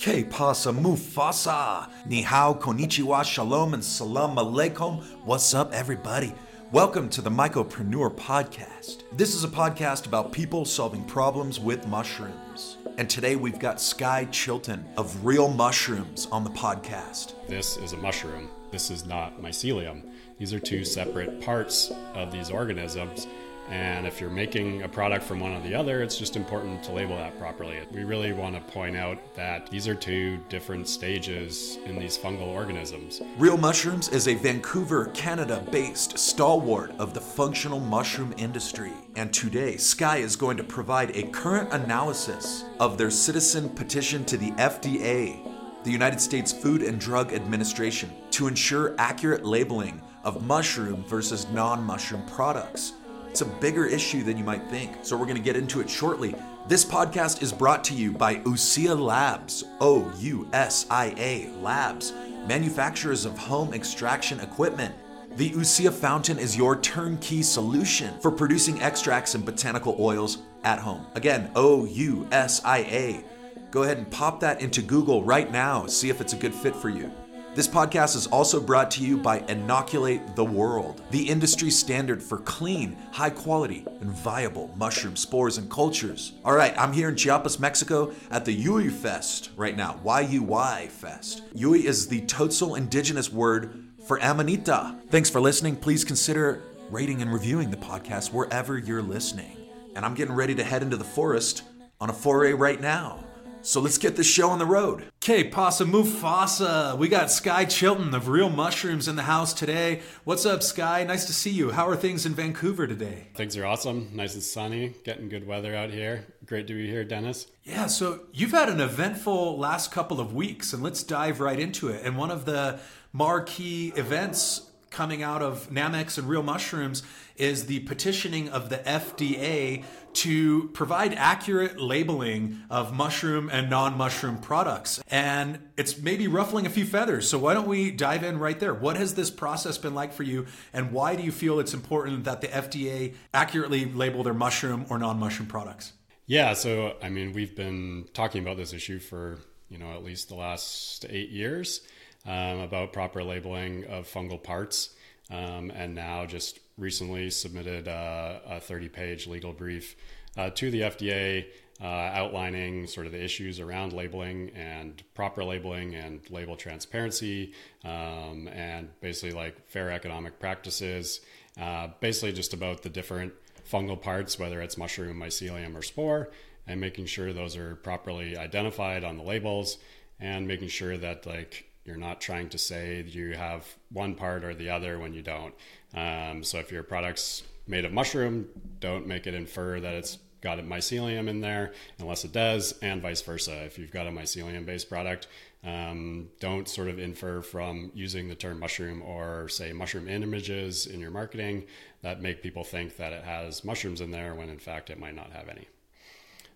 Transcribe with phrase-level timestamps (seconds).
[0.00, 1.88] K pasa mufasa.
[2.06, 5.04] Ni hao, konnichiwa, shalom, and salam aleikum.
[5.24, 6.32] What's up, everybody?
[6.72, 9.02] Welcome to the Mycopreneur Podcast.
[9.12, 12.78] This is a podcast about people solving problems with mushrooms.
[12.96, 17.34] And today we've got Skye Chilton of Real Mushrooms on the podcast.
[17.46, 18.48] This is a mushroom.
[18.70, 20.10] This is not mycelium.
[20.38, 23.26] These are two separate parts of these organisms
[23.70, 26.92] and if you're making a product from one or the other, it's just important to
[26.92, 27.78] label that properly.
[27.92, 32.48] We really want to point out that these are two different stages in these fungal
[32.48, 33.22] organisms.
[33.38, 38.92] Real Mushrooms is a Vancouver, Canada based stalwart of the functional mushroom industry.
[39.14, 44.36] And today, Skye is going to provide a current analysis of their citizen petition to
[44.36, 51.04] the FDA, the United States Food and Drug Administration, to ensure accurate labeling of mushroom
[51.04, 52.94] versus non mushroom products.
[53.30, 55.88] It's a bigger issue than you might think, so we're going to get into it
[55.88, 56.34] shortly.
[56.66, 62.12] This podcast is brought to you by Ousia Labs, O U S I A Labs,
[62.48, 64.92] manufacturers of home extraction equipment.
[65.36, 71.06] The Ousia Fountain is your turnkey solution for producing extracts and botanical oils at home.
[71.14, 73.24] Again, O U S I A.
[73.70, 76.74] Go ahead and pop that into Google right now, see if it's a good fit
[76.74, 77.12] for you.
[77.52, 82.38] This podcast is also brought to you by Inoculate the World, the industry standard for
[82.38, 86.32] clean, high quality, and viable mushroom spores and cultures.
[86.44, 89.98] All right, I'm here in Chiapas, Mexico at the Yui Fest right now.
[90.04, 91.42] Y-U-Y Fest.
[91.52, 94.94] Yui is the Tzotzil indigenous word for Amanita.
[95.10, 95.74] Thanks for listening.
[95.74, 99.56] Please consider rating and reviewing the podcast wherever you're listening.
[99.96, 101.64] And I'm getting ready to head into the forest
[102.00, 103.24] on a foray right now.
[103.62, 105.04] So let's get this show on the road.
[105.22, 106.96] Okay, Pasa Mufasa.
[106.96, 110.00] We got Skye Chilton of Real Mushrooms in the house today.
[110.24, 111.04] What's up, Skye?
[111.04, 111.70] Nice to see you.
[111.70, 113.26] How are things in Vancouver today?
[113.34, 114.10] Things are awesome.
[114.14, 114.94] Nice and sunny.
[115.04, 116.24] Getting good weather out here.
[116.46, 117.48] Great to be here, Dennis.
[117.62, 121.88] Yeah, so you've had an eventful last couple of weeks, and let's dive right into
[121.88, 122.02] it.
[122.02, 122.80] And one of the
[123.12, 127.02] marquee events coming out of Namex and Real Mushrooms
[127.36, 134.38] is the petitioning of the FDA to provide accurate labeling of mushroom and non mushroom
[134.38, 135.00] products.
[135.08, 137.28] And it's maybe ruffling a few feathers.
[137.28, 138.74] So, why don't we dive in right there?
[138.74, 140.46] What has this process been like for you?
[140.72, 144.98] And why do you feel it's important that the FDA accurately label their mushroom or
[144.98, 145.92] non mushroom products?
[146.26, 149.38] Yeah, so I mean, we've been talking about this issue for,
[149.68, 151.80] you know, at least the last eight years
[152.26, 154.90] um, about proper labeling of fungal parts.
[155.30, 159.94] Um, and now just recently submitted uh, a 30 page legal brief
[160.36, 161.46] uh, to the FDA
[161.80, 167.54] uh, outlining sort of the issues around labeling and proper labeling and label transparency
[167.84, 171.20] um, and basically like fair economic practices.
[171.60, 173.32] Uh, basically, just about the different
[173.70, 176.30] fungal parts, whether it's mushroom, mycelium, or spore,
[176.66, 179.78] and making sure those are properly identified on the labels
[180.18, 184.54] and making sure that like you're not trying to say you have one part or
[184.54, 185.52] the other when you don't.
[185.92, 190.60] Um, so if your product's made of mushroom, don't make it infer that it's got
[190.60, 193.64] a mycelium in there unless it does, and vice versa.
[193.64, 195.26] If you've got a mycelium based product,
[195.64, 200.86] um, don't sort of infer from using the term mushroom or say mushroom in images
[200.86, 201.64] in your marketing
[202.02, 205.16] that make people think that it has mushrooms in there when in fact it might
[205.16, 205.66] not have any.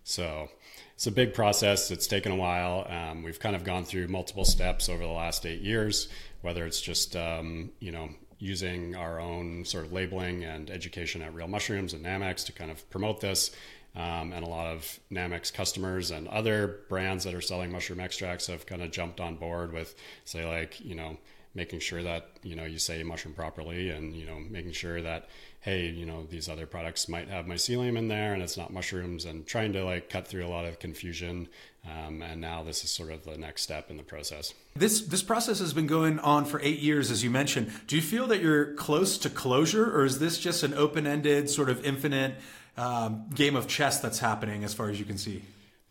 [0.05, 0.49] So
[0.95, 1.91] it's a big process.
[1.91, 2.87] It's taken a while.
[2.89, 6.07] Um, we've kind of gone through multiple steps over the last eight years,
[6.41, 11.33] whether it's just, um, you know, using our own sort of labeling and education at
[11.33, 13.51] Real Mushrooms and Namex to kind of promote this.
[13.93, 18.47] Um, and a lot of Namex customers and other brands that are selling mushroom extracts
[18.47, 19.95] have kind of jumped on board with,
[20.25, 21.17] say, like, you know,
[21.55, 25.29] making sure that you know you say mushroom properly and you know making sure that
[25.65, 29.25] hey you know these other products might have mycelium in there and it's not mushrooms
[29.25, 31.47] and trying to like cut through a lot of confusion
[31.89, 34.53] um, and now this is sort of the next step in the process.
[34.75, 37.71] This this process has been going on for eight years as you mentioned.
[37.87, 41.69] Do you feel that you're close to closure or is this just an open-ended sort
[41.69, 42.35] of infinite
[42.77, 45.41] um, game of chess that's happening as far as you can see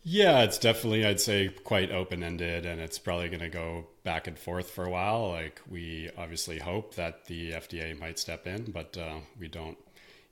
[0.07, 4.27] yeah, it's definitely, I'd say, quite open ended, and it's probably going to go back
[4.27, 5.31] and forth for a while.
[5.31, 9.75] Like, we obviously hope that the FDA might step in, but uh, we don't,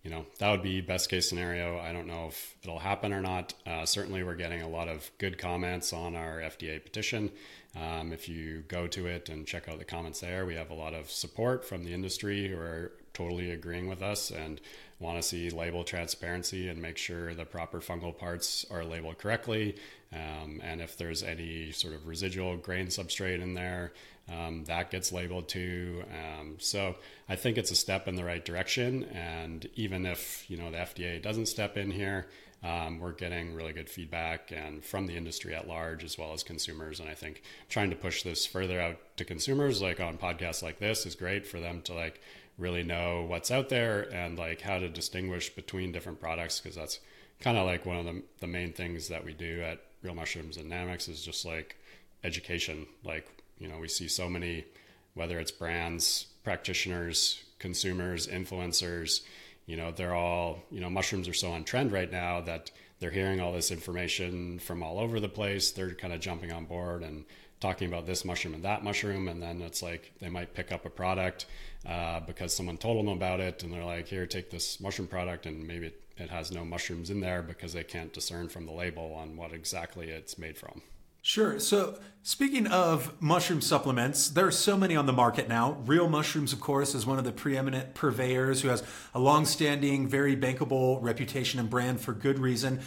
[0.04, 1.80] you know, that would be best case scenario.
[1.80, 3.56] I don't know if it'll happen or not.
[3.66, 7.32] Uh, certainly, we're getting a lot of good comments on our FDA petition.
[7.76, 10.76] Um, if you go to it and check out the comments there, we have a
[10.76, 14.62] lot of support from the industry who are totally agreeing with us and
[15.04, 19.76] want to see label transparency and make sure the proper fungal parts are labeled correctly.
[20.12, 23.92] Um, and if there's any sort of residual grain substrate in there,
[24.32, 26.04] um, that gets labeled too.
[26.10, 26.96] Um, so
[27.28, 29.04] I think it's a step in the right direction.
[29.14, 32.28] And even if you know the FDA doesn't step in here,
[32.64, 36.44] um, we're getting really good feedback and from the industry at large as well as
[36.44, 37.02] consumers.
[37.02, 40.80] And I think trying to push this further out to consumers, like on podcasts like
[40.80, 42.22] this, is great for them to like
[42.58, 47.00] really know what's out there and like how to distinguish between different products because that's
[47.40, 50.58] kind of like one of the, the main things that we do at Real Mushrooms
[50.58, 51.78] and Namex is just like
[52.24, 52.86] education.
[53.04, 53.28] Like,
[53.58, 54.66] you know, we see so many,
[55.14, 59.22] whether it's brands, practitioners, consumers, influencers,
[59.66, 63.12] you know, they're all, you know, mushrooms are so on trend right now that they're
[63.12, 65.72] hearing all this information from all over the place.
[65.72, 67.26] They're kind of jumping on board and
[67.60, 69.28] talking about this mushroom and that mushroom.
[69.28, 71.46] And then it's like they might pick up a product
[71.86, 73.64] uh, because someone told them about it.
[73.64, 75.46] And they're like, here, take this mushroom product.
[75.46, 78.72] And maybe it, it has no mushrooms in there because they can't discern from the
[78.72, 80.82] label on what exactly it's made from.
[81.26, 81.58] Sure.
[81.58, 85.78] So, speaking of mushroom supplements, there are so many on the market now.
[85.86, 88.84] Real Mushrooms, of course, is one of the preeminent purveyors who has
[89.16, 92.82] a long-standing, very bankable reputation and brand for good reason.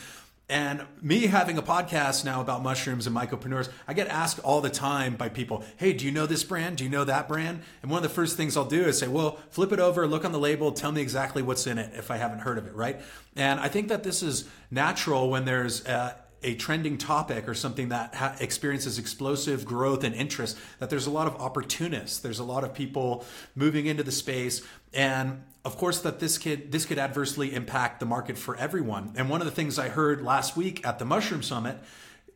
[0.49, 4.71] And me having a podcast now about mushrooms and mycopreneurs, I get asked all the
[4.71, 6.77] time by people, hey, do you know this brand?
[6.77, 7.63] Do you know that brand?
[7.83, 10.25] And one of the first things I'll do is say, well, flip it over, look
[10.25, 12.75] on the label, tell me exactly what's in it if I haven't heard of it,
[12.75, 13.01] right?
[13.35, 16.15] And I think that this is natural when there's uh,
[16.45, 21.11] a trending topic or something that ha- experiences explosive growth and interest that there's a
[21.11, 24.63] lot of opportunists there's a lot of people moving into the space
[24.93, 29.29] and of course that this could this could adversely impact the market for everyone and
[29.29, 31.77] one of the things i heard last week at the mushroom summit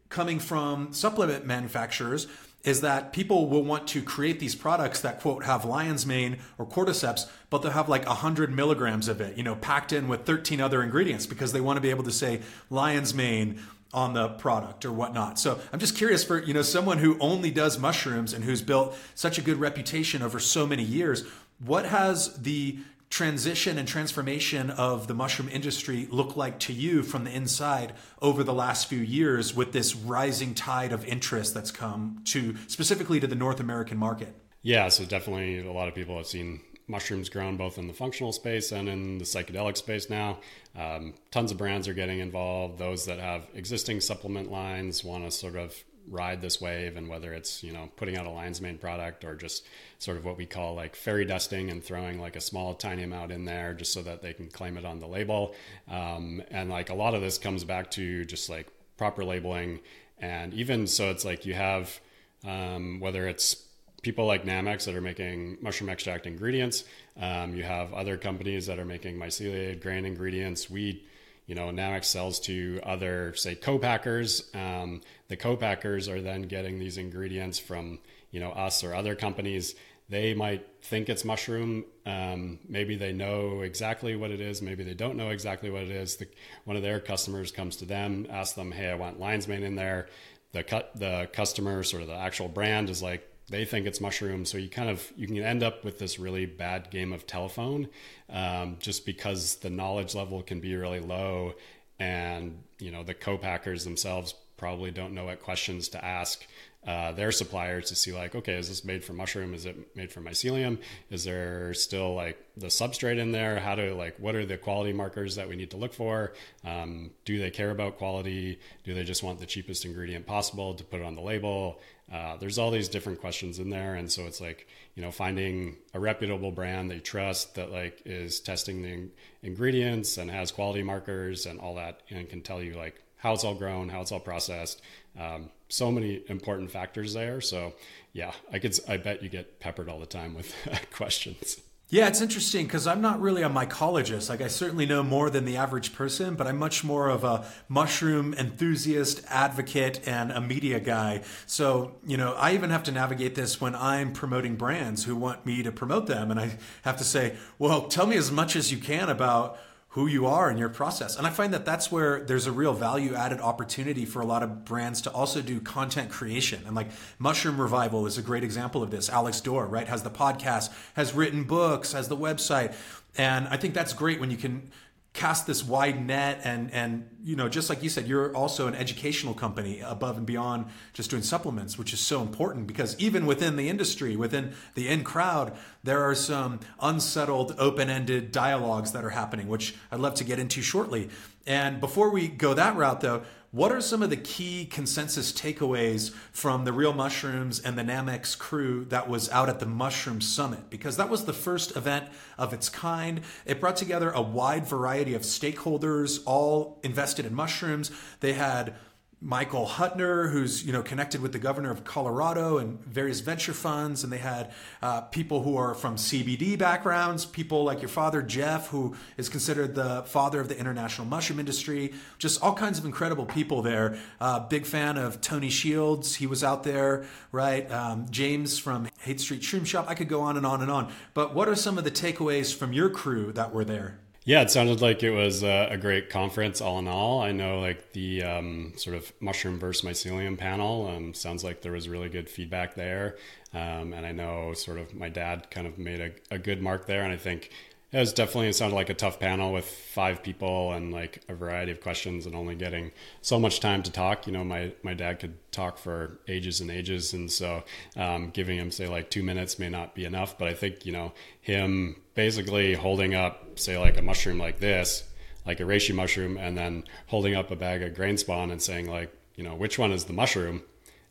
[0.08, 2.26] coming from supplement manufacturers
[2.64, 6.66] is that people will want to create these products that quote have lion's mane or
[6.66, 10.60] cordyceps but they'll have like 100 milligrams of it you know packed in with 13
[10.60, 13.60] other ingredients because they want to be able to say lion's mane
[13.92, 15.36] on the product or whatnot.
[15.36, 18.96] So I'm just curious for you know someone who only does mushrooms and who's built
[19.16, 21.24] such a good reputation over so many years.
[21.58, 22.78] What has the
[23.10, 27.92] transition and transformation of the mushroom industry look like to you from the inside
[28.22, 33.18] over the last few years with this rising tide of interest that's come to specifically
[33.18, 34.34] to the North American market?
[34.62, 38.32] Yeah, so definitely a lot of people have seen mushrooms grown both in the functional
[38.32, 40.38] space and in the psychedelic space now.
[40.76, 42.78] Um, tons of brands are getting involved.
[42.78, 45.74] Those that have existing supplement lines want to sort of
[46.08, 49.34] ride this wave and whether it's you know putting out a lion's mane product or
[49.34, 49.66] just
[49.98, 53.30] sort of what we call like fairy dusting and throwing like a small tiny amount
[53.30, 55.54] in there just so that they can claim it on the label
[55.88, 58.66] um, and like a lot of this comes back to just like
[58.96, 59.78] proper labeling
[60.18, 62.00] and even so it's like you have
[62.44, 63.66] um, whether it's
[64.02, 66.84] people like namex that are making mushroom extract ingredients.
[67.20, 70.70] Um, you have other companies that are making myceliated grain ingredients.
[70.70, 71.04] We,
[71.50, 74.48] you know, now sells to other, say, co-packers.
[74.54, 77.98] Um, the co-packers are then getting these ingredients from,
[78.30, 79.74] you know, us or other companies.
[80.08, 81.86] They might think it's mushroom.
[82.06, 84.62] Um, maybe they know exactly what it is.
[84.62, 86.18] Maybe they don't know exactly what it is.
[86.18, 86.28] The,
[86.66, 89.74] one of their customers comes to them, asks them, "Hey, I want lion's mane in
[89.74, 90.06] there."
[90.52, 94.44] The cut, the customer, sort of the actual brand, is like, they think it's mushroom
[94.44, 97.88] so you kind of you can end up with this really bad game of telephone
[98.30, 101.52] um, just because the knowledge level can be really low
[101.98, 106.46] and you know the co-packers themselves probably don't know what questions to ask
[106.86, 109.52] uh, their suppliers to see like okay is this made from mushroom?
[109.52, 110.78] Is it made from mycelium?
[111.10, 113.60] Is there still like the substrate in there?
[113.60, 116.32] How to like what are the quality markers that we need to look for?
[116.64, 118.58] Um, do they care about quality?
[118.84, 121.80] Do they just want the cheapest ingredient possible to put on the label
[122.12, 123.94] uh, there's all these different questions in there.
[123.94, 128.02] And so it's like you know finding a reputable brand that you trust that like
[128.04, 129.08] is testing the
[129.42, 133.44] ingredients and has quality markers and all that and can tell you like how it's
[133.44, 134.82] all grown how it's all processed.
[135.18, 137.40] Um, so many important factors there.
[137.40, 137.74] So
[138.12, 140.54] yeah i could i bet you get peppered all the time with
[140.92, 144.28] questions yeah, it's interesting because I'm not really a mycologist.
[144.28, 147.44] Like, I certainly know more than the average person, but I'm much more of a
[147.68, 151.22] mushroom enthusiast, advocate, and a media guy.
[151.46, 155.44] So, you know, I even have to navigate this when I'm promoting brands who want
[155.44, 156.30] me to promote them.
[156.30, 159.58] And I have to say, well, tell me as much as you can about
[159.94, 161.16] who you are in your process.
[161.16, 164.44] And I find that that's where there's a real value added opportunity for a lot
[164.44, 166.62] of brands to also do content creation.
[166.64, 169.08] And like Mushroom Revival is a great example of this.
[169.08, 172.74] Alex Dorr, right, has the podcast, has written books, has the website.
[173.16, 174.70] And I think that's great when you can
[175.12, 178.76] cast this wide net and and you know just like you said you're also an
[178.76, 183.56] educational company above and beyond just doing supplements which is so important because even within
[183.56, 185.52] the industry within the in crowd
[185.82, 190.62] there are some unsettled open-ended dialogues that are happening which I'd love to get into
[190.62, 191.10] shortly.
[191.46, 196.12] And before we go that route, though, what are some of the key consensus takeaways
[196.30, 200.70] from the Real Mushrooms and the Namex crew that was out at the Mushroom Summit?
[200.70, 203.22] Because that was the first event of its kind.
[203.44, 207.90] It brought together a wide variety of stakeholders, all invested in mushrooms.
[208.20, 208.76] They had
[209.22, 214.02] Michael Huttner, who's you know connected with the governor of Colorado and various venture funds,
[214.02, 214.50] and they had
[214.80, 219.74] uh, people who are from CBD backgrounds, people like your father Jeff, who is considered
[219.74, 221.92] the father of the international mushroom industry.
[222.18, 223.98] Just all kinds of incredible people there.
[224.22, 227.70] Uh, big fan of Tony Shields, he was out there, right?
[227.70, 229.84] Um, James from Haight Street Shroom Shop.
[229.86, 230.90] I could go on and on and on.
[231.12, 233.98] But what are some of the takeaways from your crew that were there?
[234.24, 237.22] Yeah, it sounded like it was a, a, great conference all in all.
[237.22, 241.72] I know like the um, sort of mushroom versus mycelium panel um, sounds like there
[241.72, 243.16] was really good feedback there.
[243.54, 246.86] Um, and I know sort of my dad kind of made a, a good mark
[246.86, 247.02] there.
[247.02, 247.50] And I think
[247.92, 251.34] it was definitely it sounded like a tough panel with five people and like a
[251.34, 254.28] variety of questions and only getting so much time to talk.
[254.28, 257.64] You know, my my dad could talk for ages and ages, and so
[257.96, 260.38] um, giving him say like two minutes may not be enough.
[260.38, 265.08] But I think you know him basically holding up say like a mushroom like this,
[265.44, 268.88] like a reishi mushroom, and then holding up a bag of grain spawn and saying
[268.88, 270.62] like you know which one is the mushroom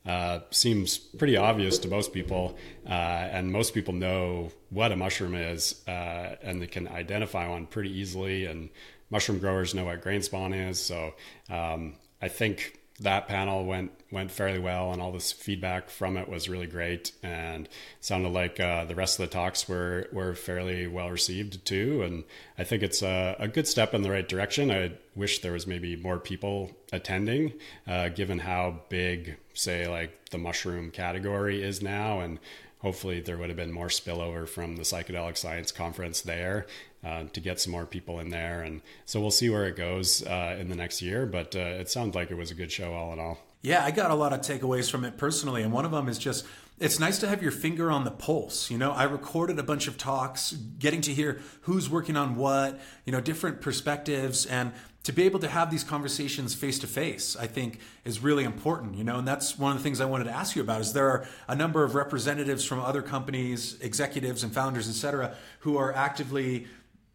[0.06, 5.36] uh, seems pretty obvious to most people, uh, and most people know what a mushroom
[5.36, 8.46] is, uh, and they can identify one pretty easily.
[8.46, 8.70] And
[9.10, 11.13] mushroom growers know what grain spawn is, so
[11.50, 16.27] um, I think that panel went went fairly well, and all this feedback from it
[16.27, 17.70] was really great, and
[18.01, 22.01] sounded like uh, the rest of the talks were were fairly well received too.
[22.03, 22.24] And
[22.58, 24.72] I think it's a, a good step in the right direction.
[24.72, 27.53] I wish there was maybe more people attending,
[27.88, 32.39] uh, given how big, say, like the mushroom category is now, and
[32.80, 36.66] hopefully there would have been more spillover from the psychedelic science conference there
[37.04, 38.62] uh, to get some more people in there.
[38.62, 41.25] And so we'll see where it goes uh, in the next year.
[41.25, 43.39] But uh, it sounds like it was a good show all in all.
[43.62, 45.63] Yeah, I got a lot of takeaways from it personally.
[45.63, 46.46] And one of them is just
[46.80, 48.72] it's nice to have your finger on the pulse.
[48.72, 52.80] You know, I recorded a bunch of talks, getting to hear who's working on what,
[53.06, 54.46] you know, different perspectives.
[54.46, 54.72] And
[55.03, 58.96] to be able to have these conversations face to face, I think is really important,
[58.96, 60.94] you know, and that's one of the things I wanted to ask you about is
[60.94, 65.77] there are a number of representatives from other companies, executives and founders, et cetera, who
[65.77, 66.68] are actively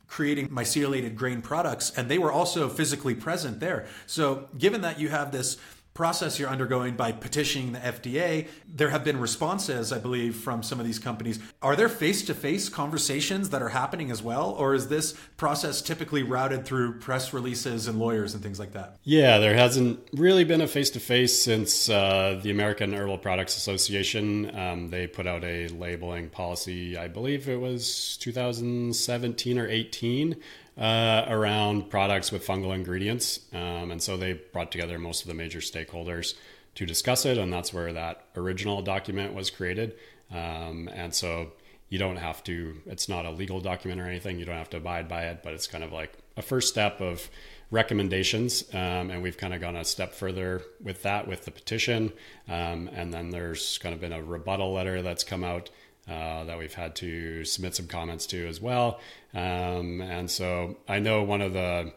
[0.07, 3.87] creating myceliated grain products and they were also physically present there.
[4.07, 5.57] So given that you have this
[5.95, 8.49] process you're undergoing by petitioning the FDA.
[8.69, 11.39] There have been responses, I believe, from some of these companies.
[11.63, 14.51] Are there face to face conversations that are happening as well?
[14.51, 18.97] Or is this process typically routed through press releases and lawyers and things like that?
[19.05, 23.57] Yeah, there hasn't really been a face to face since uh, the American Herbal Products
[23.57, 24.57] Association.
[24.59, 30.37] Um, they put out a labeling policy, I believe it was 2017 or 18
[30.78, 33.40] uh, around products with fungal ingredients.
[33.52, 36.35] Um, and so they brought together most of the major stakeholders
[36.75, 37.38] to discuss it.
[37.38, 39.95] And that's where that original document was created.
[40.31, 41.52] Um, and so
[41.88, 44.38] you don't have to, it's not a legal document or anything.
[44.38, 47.00] You don't have to abide by it, but it's kind of like a first step
[47.00, 47.31] of
[47.71, 48.64] recommendations.
[48.73, 52.12] Um, and we've kind of gone a step further with that with the petition.
[52.49, 55.71] Um, and then there's kind of been a rebuttal letter that's come out
[56.09, 59.01] uh, that we've had to submit some comments to as well.
[59.35, 61.93] Um, and so I know one of the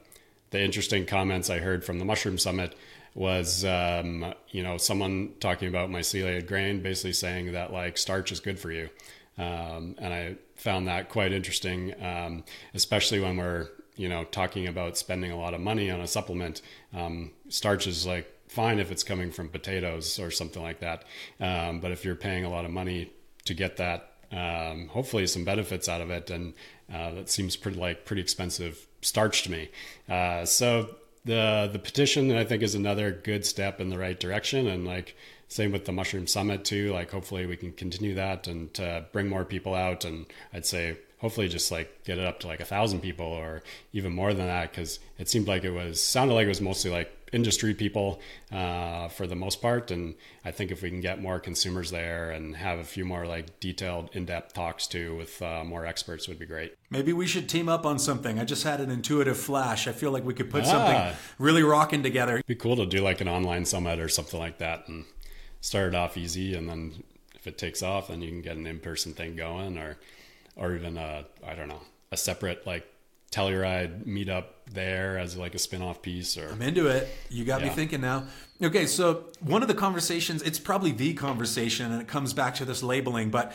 [0.51, 2.73] the interesting comments I heard from the Mushroom Summit
[3.13, 8.39] was um, you know someone talking about myceliated grain, basically saying that like starch is
[8.39, 8.89] good for you,
[9.37, 14.97] um, and I found that quite interesting, um, especially when we're you know talking about
[14.97, 16.61] spending a lot of money on a supplement.
[16.93, 21.03] Um, starch is like fine if it's coming from potatoes or something like that,
[21.39, 23.11] um, but if you're paying a lot of money
[23.47, 26.29] to get that um, hopefully some benefits out of it.
[26.29, 26.53] And
[26.93, 29.69] uh, that seems pretty like pretty expensive starch to me.
[30.09, 34.67] Uh, so the the petition i think is another good step in the right direction.
[34.67, 35.15] And like
[35.49, 36.93] same with the mushroom summit too.
[36.93, 40.05] Like hopefully we can continue that and uh, bring more people out.
[40.05, 43.63] And i'd say hopefully just like get it up to like a thousand people or
[43.93, 46.91] even more than that because it seemed like it was sounded like it was mostly
[46.91, 48.21] like industry people
[48.51, 49.91] uh, for the most part.
[49.91, 53.25] And i think if we can get more consumers there and have a few more
[53.25, 56.75] like detailed in-depth talks too with uh, more experts would be great.
[56.89, 58.39] Maybe we should team up on something.
[58.39, 59.87] I just had an intuitive flash.
[59.87, 62.35] I feel like we could put ah, something really rocking together.
[62.35, 65.05] It'd be cool to do like an online summit or something like that and
[65.61, 66.53] start it off easy.
[66.53, 67.03] And then
[67.35, 69.97] if it takes off then you can get an in-person thing going or
[70.57, 72.85] or even a I don't know a separate like
[73.31, 77.09] Telluride meetup there as like a spin-off piece or I'm into it.
[77.29, 77.67] You got yeah.
[77.67, 78.25] me thinking now.
[78.61, 82.65] Okay, so one of the conversations, it's probably the conversation and it comes back to
[82.65, 83.53] this labeling, but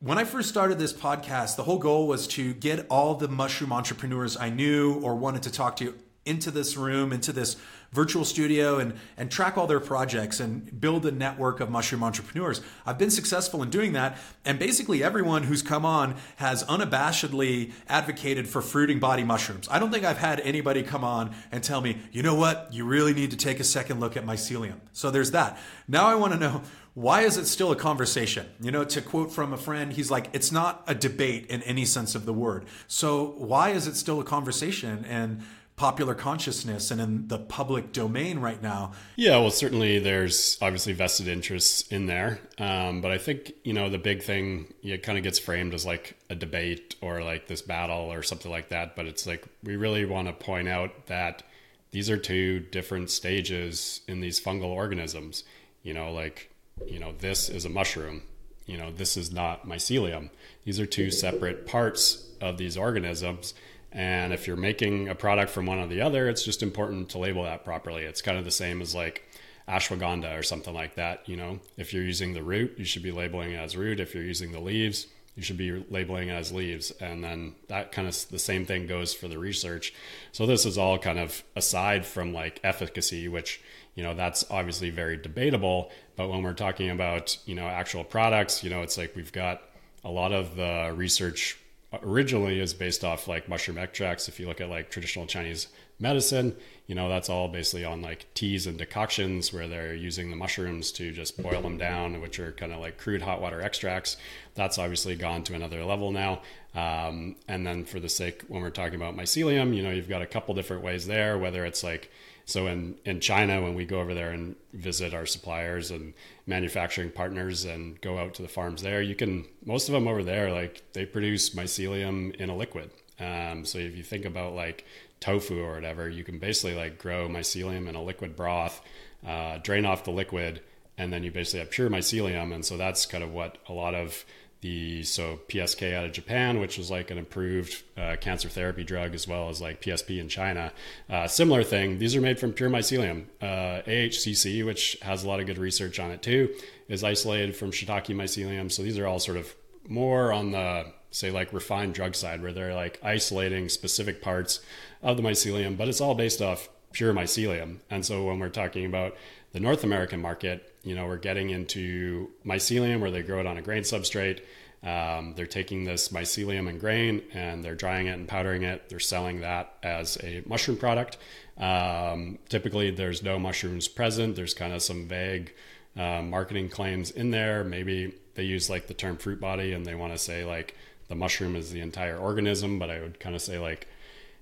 [0.00, 3.72] when I first started this podcast, the whole goal was to get all the mushroom
[3.72, 5.94] entrepreneurs I knew or wanted to talk to
[6.26, 7.56] into this room, into this
[7.92, 12.60] virtual studio and and track all their projects and build a network of mushroom entrepreneurs.
[12.84, 18.48] I've been successful in doing that and basically everyone who's come on has unabashedly advocated
[18.48, 19.68] for fruiting body mushrooms.
[19.70, 22.68] I don't think I've had anybody come on and tell me, "You know what?
[22.72, 25.58] You really need to take a second look at mycelium." So there's that.
[25.86, 26.62] Now I want to know
[26.94, 28.46] why is it still a conversation?
[28.60, 31.84] You know, to quote from a friend, he's like, it's not a debate in any
[31.84, 32.66] sense of the word.
[32.86, 35.04] So why is it still a conversation?
[35.04, 35.42] And
[35.76, 38.92] popular consciousness and in the public domain right now.
[39.16, 42.38] Yeah, well, certainly there's obviously vested interests in there.
[42.58, 45.84] Um, but I think, you know, the big thing, it kind of gets framed as
[45.84, 48.94] like a debate or like this battle or something like that.
[48.94, 51.42] But it's like, we really want to point out that
[51.90, 55.42] these are two different stages in these fungal organisms.
[55.82, 56.52] You know, like,
[56.86, 58.22] you know, this is a mushroom.
[58.66, 60.30] You know, this is not mycelium.
[60.64, 63.54] These are two separate parts of these organisms
[63.94, 67.18] and if you're making a product from one or the other, it's just important to
[67.18, 68.02] label that properly.
[68.02, 69.22] It's kind of the same as like
[69.68, 71.28] ashwagandha or something like that.
[71.28, 74.00] You know, if you're using the root, you should be labeling it as root.
[74.00, 76.90] If you're using the leaves, you should be labeling it as leaves.
[77.00, 79.94] And then that kind of the same thing goes for the research.
[80.32, 83.60] So this is all kind of aside from like efficacy, which,
[83.94, 85.92] you know, that's obviously very debatable.
[86.16, 89.62] But when we're talking about, you know, actual products, you know, it's like we've got
[90.02, 91.58] a lot of the research
[92.02, 94.28] originally is based off like mushroom extracts.
[94.28, 98.26] If you look at like traditional Chinese medicine, you know, that's all basically on like
[98.34, 102.52] teas and decoctions where they're using the mushrooms to just boil them down, which are
[102.52, 104.16] kind of like crude hot water extracts.
[104.54, 106.42] That's obviously gone to another level now.
[106.74, 110.22] Um, and then for the sake, when we're talking about mycelium, you know, you've got
[110.22, 112.10] a couple different ways there, whether it's like
[112.46, 116.12] so in, in China, when we go over there and visit our suppliers and
[116.46, 120.22] manufacturing partners and go out to the farms there, you can, most of them over
[120.22, 122.90] there, like they produce mycelium in a liquid.
[123.18, 124.84] Um, so if you think about like
[125.20, 128.82] tofu or whatever, you can basically like grow mycelium in a liquid broth,
[129.26, 130.60] uh, drain off the liquid,
[130.98, 132.54] and then you basically have pure mycelium.
[132.54, 134.24] And so that's kind of what a lot of
[134.64, 139.14] the so PSK out of Japan, which was like an improved uh, cancer therapy drug,
[139.14, 140.72] as well as like PSP in China.
[141.10, 141.98] Uh, similar thing.
[141.98, 143.26] These are made from pure mycelium.
[143.42, 146.50] Uh, AHCC, which has a lot of good research on it too,
[146.88, 148.72] is isolated from shiitake mycelium.
[148.72, 149.54] So these are all sort of
[149.86, 154.60] more on the say like refined drug side, where they're like isolating specific parts
[155.02, 157.80] of the mycelium, but it's all based off pure mycelium.
[157.90, 159.14] And so when we're talking about
[159.52, 163.56] the North American market, you know, we're getting into mycelium where they grow it on
[163.56, 164.40] a grain substrate.
[164.82, 168.90] Um, they're taking this mycelium and grain and they're drying it and powdering it.
[168.90, 171.16] They're selling that as a mushroom product.
[171.56, 174.36] Um, typically, there's no mushrooms present.
[174.36, 175.54] There's kind of some vague
[175.96, 177.64] uh, marketing claims in there.
[177.64, 180.76] Maybe they use like the term fruit body and they want to say like
[181.08, 183.88] the mushroom is the entire organism, but I would kind of say like,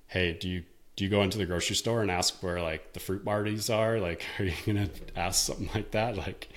[0.09, 3.01] hey, do you do you go into the grocery store and ask where like the
[3.01, 3.99] fruit bodies are?
[3.99, 6.17] Like, are you gonna ask something like that?
[6.17, 6.49] Like,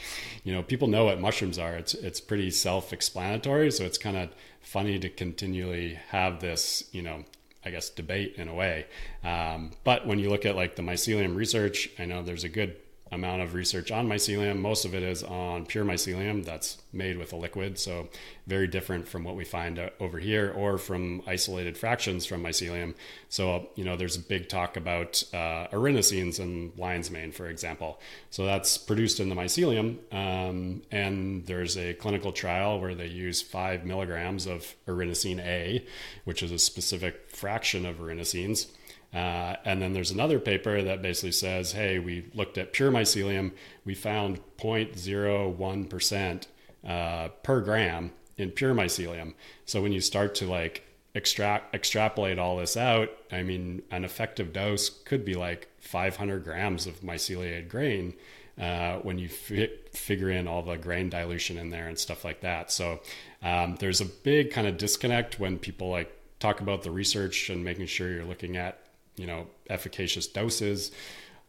[0.43, 1.75] you know, people know what mushrooms are.
[1.75, 3.71] It's it's pretty self-explanatory.
[3.71, 4.29] So it's kind of
[4.61, 7.23] funny to continually have this, you know,
[7.63, 8.87] I guess debate in a way.
[9.23, 12.75] Um, but when you look at like the mycelium research, I know there's a good
[13.11, 14.57] amount of research on mycelium.
[14.57, 18.09] Most of it is on pure mycelium that's made with a liquid, so
[18.47, 22.95] very different from what we find over here or from isolated fractions from mycelium.
[23.29, 27.99] So, you know, there's a big talk about uh, and lion's mane, for example.
[28.31, 33.41] So that's produced in the mycelium, um, and there's a clinical trial where they use
[33.41, 35.85] five milligrams of erinacine A,
[36.23, 38.67] which is a specific fraction of erinacines.
[39.15, 43.53] Uh, and then there's another paper that basically says, hey, we looked at pure mycelium,
[43.85, 46.47] we found 0.01%
[46.85, 49.33] uh, per gram in pure mycelium.
[49.63, 54.51] So when you start to like extract extrapolate all this out, I mean, an effective
[54.51, 58.15] dose could be like 500 grams of myceliated grain
[58.59, 62.41] uh, when you fi- figure in all the grain dilution in there and stuff like
[62.41, 62.69] that.
[62.69, 62.99] So
[63.41, 67.63] um, there's a big kind of disconnect when people like talk about the research and
[67.63, 68.81] making sure you're looking at
[69.15, 70.91] you know, efficacious doses,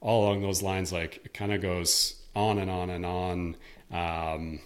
[0.00, 0.92] all along those lines.
[0.92, 3.56] Like it kind of goes on and on and on.
[3.90, 4.60] Um,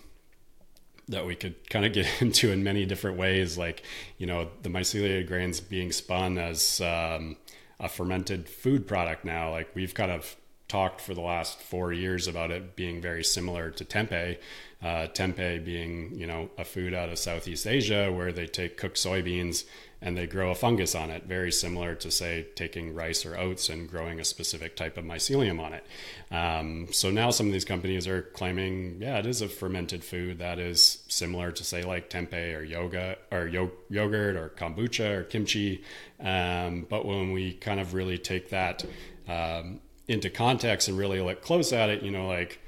[1.08, 3.82] that we could kind of get into in many different ways, like
[4.18, 7.36] you know the myceliated grains being spun as um,
[7.78, 9.50] a fermented food product now.
[9.50, 10.36] Like we've kind of
[10.70, 14.38] talked for the last four years about it being very similar to tempeh.
[14.80, 18.96] Uh, tempeh being, you know, a food out of Southeast Asia where they take cooked
[18.96, 19.64] soybeans
[20.00, 23.68] and they grow a fungus on it, very similar to, say, taking rice or oats
[23.68, 25.84] and growing a specific type of mycelium on it.
[26.30, 30.38] Um, so now some of these companies are claiming, yeah, it is a fermented food
[30.38, 35.24] that is similar to, say, like tempeh or yoga or yo- yogurt or kombucha or
[35.24, 35.82] kimchi.
[36.20, 38.84] Um, but when we kind of really take that
[39.28, 39.80] um,
[40.10, 42.58] into context and really look close at it, you know, like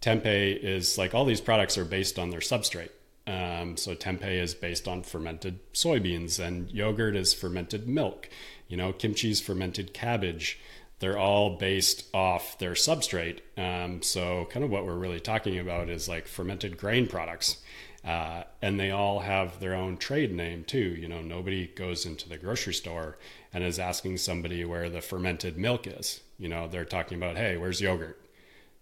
[0.00, 2.90] tempeh is like all these products are based on their substrate.
[3.26, 8.28] Um, so tempeh is based on fermented soybeans, and yogurt is fermented milk.
[8.68, 10.60] You know, kimchi is fermented cabbage.
[11.00, 13.40] They're all based off their substrate.
[13.58, 17.58] Um, so, kind of what we're really talking about is like fermented grain products.
[18.04, 20.78] Uh, and they all have their own trade name too.
[20.78, 23.18] You know, nobody goes into the grocery store
[23.52, 26.20] and is asking somebody where the fermented milk is.
[26.42, 28.20] You know, they're talking about, hey, where's yogurt?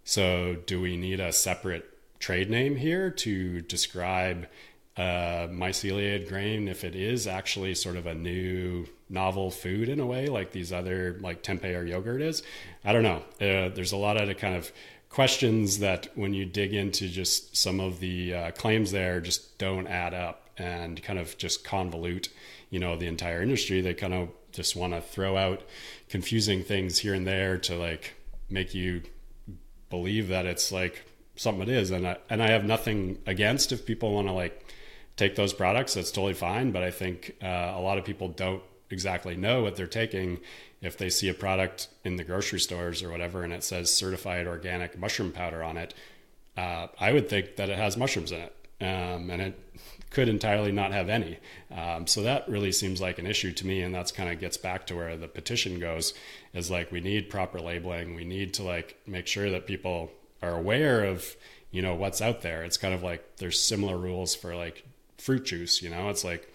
[0.03, 1.87] So, do we need a separate
[2.19, 4.47] trade name here to describe
[4.97, 10.07] uh, myceliated grain if it is actually sort of a new novel food in a
[10.07, 12.43] way like these other like tempeh or yogurt is?
[12.83, 13.23] I don't know.
[13.39, 14.73] Uh, there's a lot of the kind of
[15.11, 19.87] questions that when you dig into just some of the uh, claims there just don't
[19.87, 22.29] add up and kind of just convolute
[22.71, 23.83] you know the entire industry.
[23.83, 25.63] They kind of just want to throw out
[26.11, 28.15] confusing things here and there to like
[28.51, 29.01] make you
[29.89, 31.05] believe that it's like
[31.37, 31.91] something it is.
[31.91, 34.67] And I, and I have nothing against if people want to like
[35.17, 36.73] take those products that's totally fine.
[36.73, 40.41] But I think uh, a lot of people don't exactly know what they're taking
[40.83, 44.47] if they see a product in the grocery stores or whatever and it says certified
[44.47, 45.95] organic mushroom powder on it.
[46.57, 48.57] Uh, I would think that it has mushrooms in it.
[48.81, 49.61] Um, and it
[50.11, 51.39] could entirely not have any.
[51.75, 54.57] Um, so that really seems like an issue to me and that's kind of gets
[54.57, 56.15] back to where the petition goes
[56.53, 58.15] is like we need proper labeling.
[58.15, 60.11] We need to like make sure that people
[60.43, 61.37] are aware of
[61.71, 62.65] you know what's out there.
[62.65, 64.85] It's kind of like there's similar rules for like
[65.17, 66.11] fruit juice you know?
[66.11, 66.53] It's like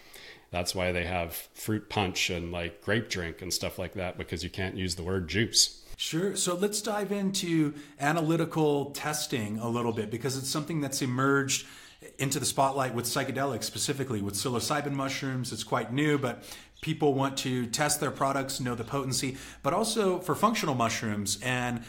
[0.51, 4.43] that's why they have fruit punch and like grape drink and stuff like that because
[4.43, 5.81] you can't use the word juice.
[5.97, 6.35] Sure.
[6.35, 11.65] So let's dive into analytical testing a little bit because it's something that's emerged
[12.17, 15.51] into the spotlight with psychedelics, specifically with psilocybin mushrooms.
[15.51, 16.43] It's quite new, but
[16.81, 21.39] people want to test their products, know the potency, but also for functional mushrooms.
[21.41, 21.83] And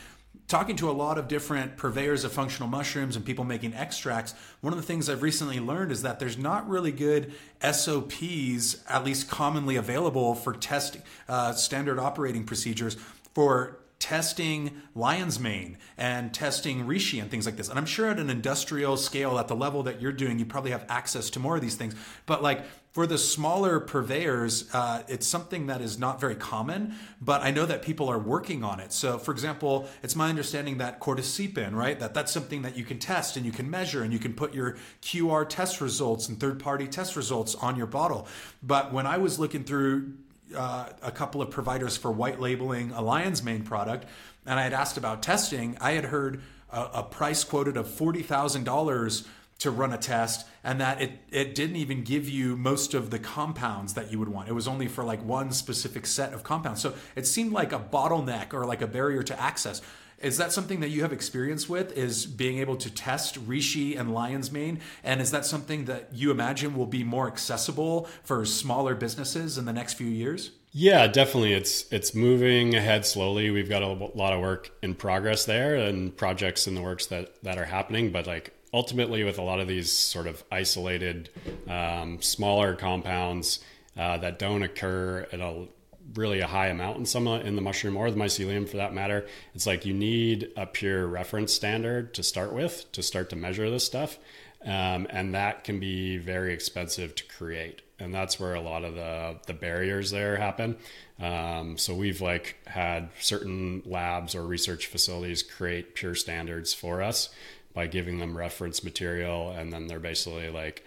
[0.48, 4.72] talking to a lot of different purveyors of functional mushrooms and people making extracts, one
[4.72, 9.28] of the things I've recently learned is that there's not really good SOPs, at least
[9.28, 12.96] commonly available for testing, uh, standard operating procedures
[13.34, 17.68] for testing lion's mane and testing reishi and things like this.
[17.68, 20.70] And I'm sure at an industrial scale, at the level that you're doing, you probably
[20.70, 21.92] have access to more of these things.
[22.24, 27.42] But like for the smaller purveyors, uh, it's something that is not very common, but
[27.42, 28.92] I know that people are working on it.
[28.92, 33.00] So, for example, it's my understanding that cordycepin, right, that that's something that you can
[33.00, 36.86] test and you can measure and you can put your QR test results and third-party
[36.86, 38.28] test results on your bottle.
[38.62, 40.12] But when I was looking through
[40.54, 44.06] uh, a couple of providers for white labeling a lion's mane product,
[44.44, 48.22] and I had asked about testing, I had heard a, a price quoted of forty
[48.22, 49.26] thousand dollars
[49.58, 53.18] to run a test and that it, it didn't even give you most of the
[53.18, 54.48] compounds that you would want.
[54.48, 56.82] It was only for like one specific set of compounds.
[56.82, 59.80] So it seemed like a bottleneck or like a barrier to access.
[60.20, 61.96] Is that something that you have experience with?
[61.96, 64.80] Is being able to test reishi and lion's mane?
[65.04, 69.66] And is that something that you imagine will be more accessible for smaller businesses in
[69.66, 70.52] the next few years?
[70.72, 71.54] Yeah, definitely.
[71.54, 73.50] It's it's moving ahead slowly.
[73.50, 77.42] We've got a lot of work in progress there and projects in the works that
[77.42, 78.10] that are happening.
[78.10, 81.30] But like ultimately, with a lot of these sort of isolated,
[81.66, 83.60] um, smaller compounds
[83.96, 85.66] uh, that don't occur at a
[86.14, 89.26] really a high amount in some in the mushroom or the mycelium for that matter,
[89.54, 93.70] it's like you need a pure reference standard to start with to start to measure
[93.70, 94.18] this stuff,
[94.64, 97.82] um, and that can be very expensive to create.
[97.98, 100.76] And that's where a lot of the the barriers there happen.
[101.18, 107.30] Um, so we've like had certain labs or research facilities create pure standards for us
[107.72, 110.84] by giving them reference material, and then they're basically like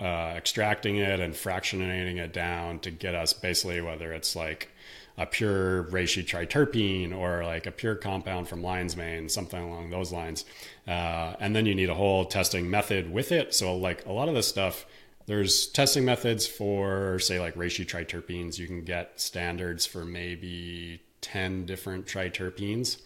[0.00, 4.70] uh, extracting it and fractionating it down to get us basically whether it's like
[5.18, 10.10] a pure reishi triterpene or like a pure compound from lion's mane, something along those
[10.10, 10.46] lines.
[10.88, 13.54] Uh, and then you need a whole testing method with it.
[13.54, 14.86] So like a lot of this stuff,
[15.26, 18.58] there's testing methods for say like reishi triterpenes.
[18.58, 23.02] You can get standards for maybe 10 different triterpenes.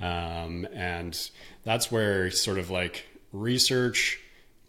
[0.00, 1.30] Um, and
[1.62, 4.20] that's where sort of like research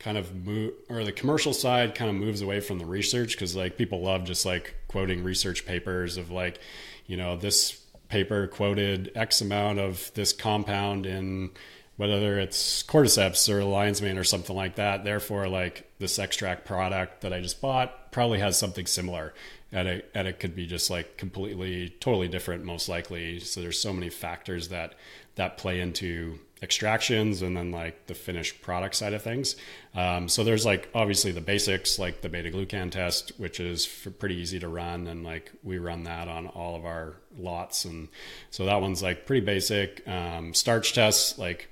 [0.06, 3.56] kind of move or the commercial side kind of moves away from the research because
[3.56, 6.60] like people love just like quoting research papers of like
[7.08, 11.50] you know this paper quoted X amount of this compound in
[11.98, 15.04] whether it's cordyceps or lion's mane or something like that.
[15.04, 19.34] Therefore, like this extract product that I just bought probably has something similar.
[19.72, 23.39] And it, and it could be just like completely, totally different, most likely.
[23.39, 24.94] So there's so many factors that
[25.36, 29.56] that play into extractions and then like the finished product side of things.
[29.94, 33.86] Um, so there's like obviously the basics like the beta glucan test, which is
[34.20, 38.08] pretty easy to run, and like we run that on all of our lots, and
[38.52, 40.08] so that one's like pretty basic.
[40.08, 41.70] Um, starch tests like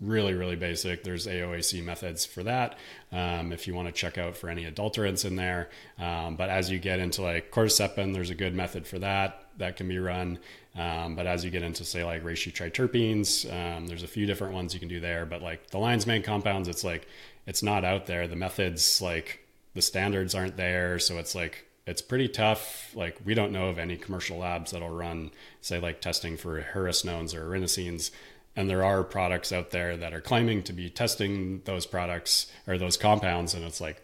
[0.00, 2.78] really really basic there's aoac methods for that
[3.10, 6.70] um, if you want to check out for any adulterants in there um, but as
[6.70, 10.38] you get into like cordycepin there's a good method for that that can be run.
[10.76, 14.54] Um, but as you get into say like reishi triterpenes um, there's a few different
[14.54, 15.26] ones you can do there.
[15.26, 17.06] But like the lion's mane compounds it's like
[17.46, 18.28] it's not out there.
[18.28, 19.44] The methods like
[19.74, 20.98] the standards aren't there.
[20.98, 22.94] So it's like it's pretty tough.
[22.94, 25.30] Like we don't know of any commercial labs that'll run,
[25.62, 28.10] say, like testing for hericenones or erinacines
[28.58, 32.76] and there are products out there that are claiming to be testing those products or
[32.76, 33.54] those compounds.
[33.54, 34.02] And it's like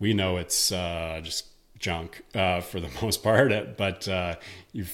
[0.00, 1.51] we know it's uh, just
[1.82, 4.34] junk uh, for the most part but uh,
[4.72, 4.86] you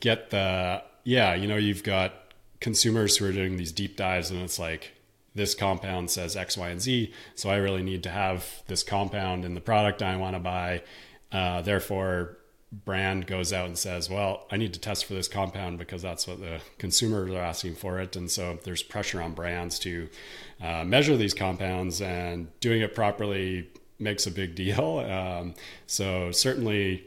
[0.00, 2.14] get the yeah you know you've got
[2.60, 4.92] consumers who are doing these deep dives and it's like
[5.34, 9.44] this compound says x y and z so i really need to have this compound
[9.44, 10.82] in the product i want to buy.
[11.32, 12.36] Uh, therefore
[12.72, 16.26] brand goes out and says, "Well, I need to test for this compound because that's
[16.26, 20.08] what the consumers are asking for it," and so there's pressure on brands to
[20.60, 23.68] uh, measure these compounds, and doing it properly
[24.00, 25.04] makes a big deal.
[25.10, 25.54] Um,
[25.86, 27.04] so certainly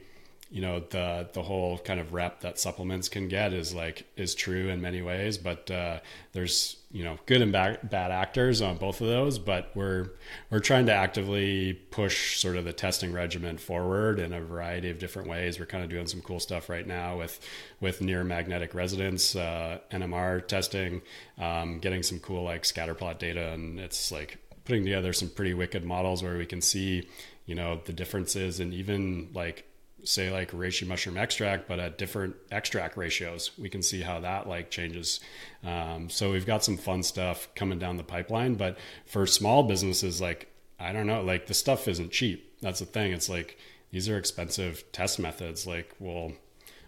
[0.54, 4.36] you know the the whole kind of rep that supplements can get is like is
[4.36, 6.00] true in many ways but uh,
[6.34, 10.12] there's you know good and bad, bad actors on both of those but we're
[10.52, 15.00] we're trying to actively push sort of the testing regimen forward in a variety of
[15.00, 17.40] different ways we're kind of doing some cool stuff right now with
[17.82, 21.02] with near magnetic resonance uh, nmr testing
[21.40, 25.54] um, getting some cool like scatter plot data and it's like putting together some pretty
[25.54, 27.08] wicked models where we can see
[27.45, 29.65] you know the differences and even like
[30.04, 33.52] say like reishi mushroom extract, but at different extract ratios.
[33.58, 35.19] We can see how that like changes.
[35.63, 38.56] Um, so we've got some fun stuff coming down the pipeline.
[38.56, 40.49] But for small businesses, like
[40.80, 42.60] I don't know, like the stuff isn't cheap.
[42.62, 43.13] That's the thing.
[43.13, 43.58] It's like
[43.91, 45.65] these are expensive test methods.
[45.65, 46.34] Like we'll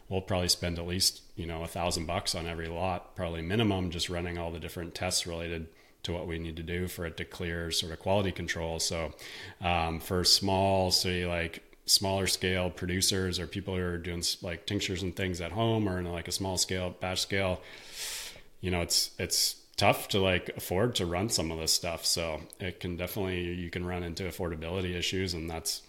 [0.09, 3.91] we'll probably spend at least you know a thousand bucks on every lot, probably minimum,
[3.91, 5.67] just running all the different tests related
[6.05, 8.79] to what we need to do for it to clear sort of quality control.
[8.79, 9.13] So
[9.61, 15.03] um, for small, say like smaller scale producers or people who are doing like tinctures
[15.03, 17.61] and things at home or in like a small scale batch scale
[18.59, 22.05] you know it's it's tough to like afford to run some of this stuff.
[22.05, 25.81] So it can definitely you can run into affordability issues and that's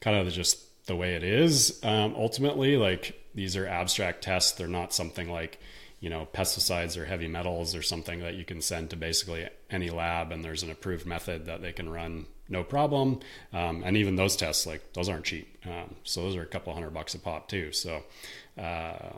[0.00, 1.80] kind of just the way it is.
[1.82, 4.52] Um, ultimately like these are abstract tests.
[4.52, 5.58] They're not something like
[6.00, 9.90] you know pesticides or heavy metals or something that you can send to basically any
[9.90, 13.20] lab and there's an approved method that they can run no problem.
[13.52, 15.56] Um, and even those tests, like those aren't cheap.
[15.64, 17.72] Um, so those are a couple hundred bucks a pop too.
[17.72, 18.02] So,
[18.58, 19.12] uh,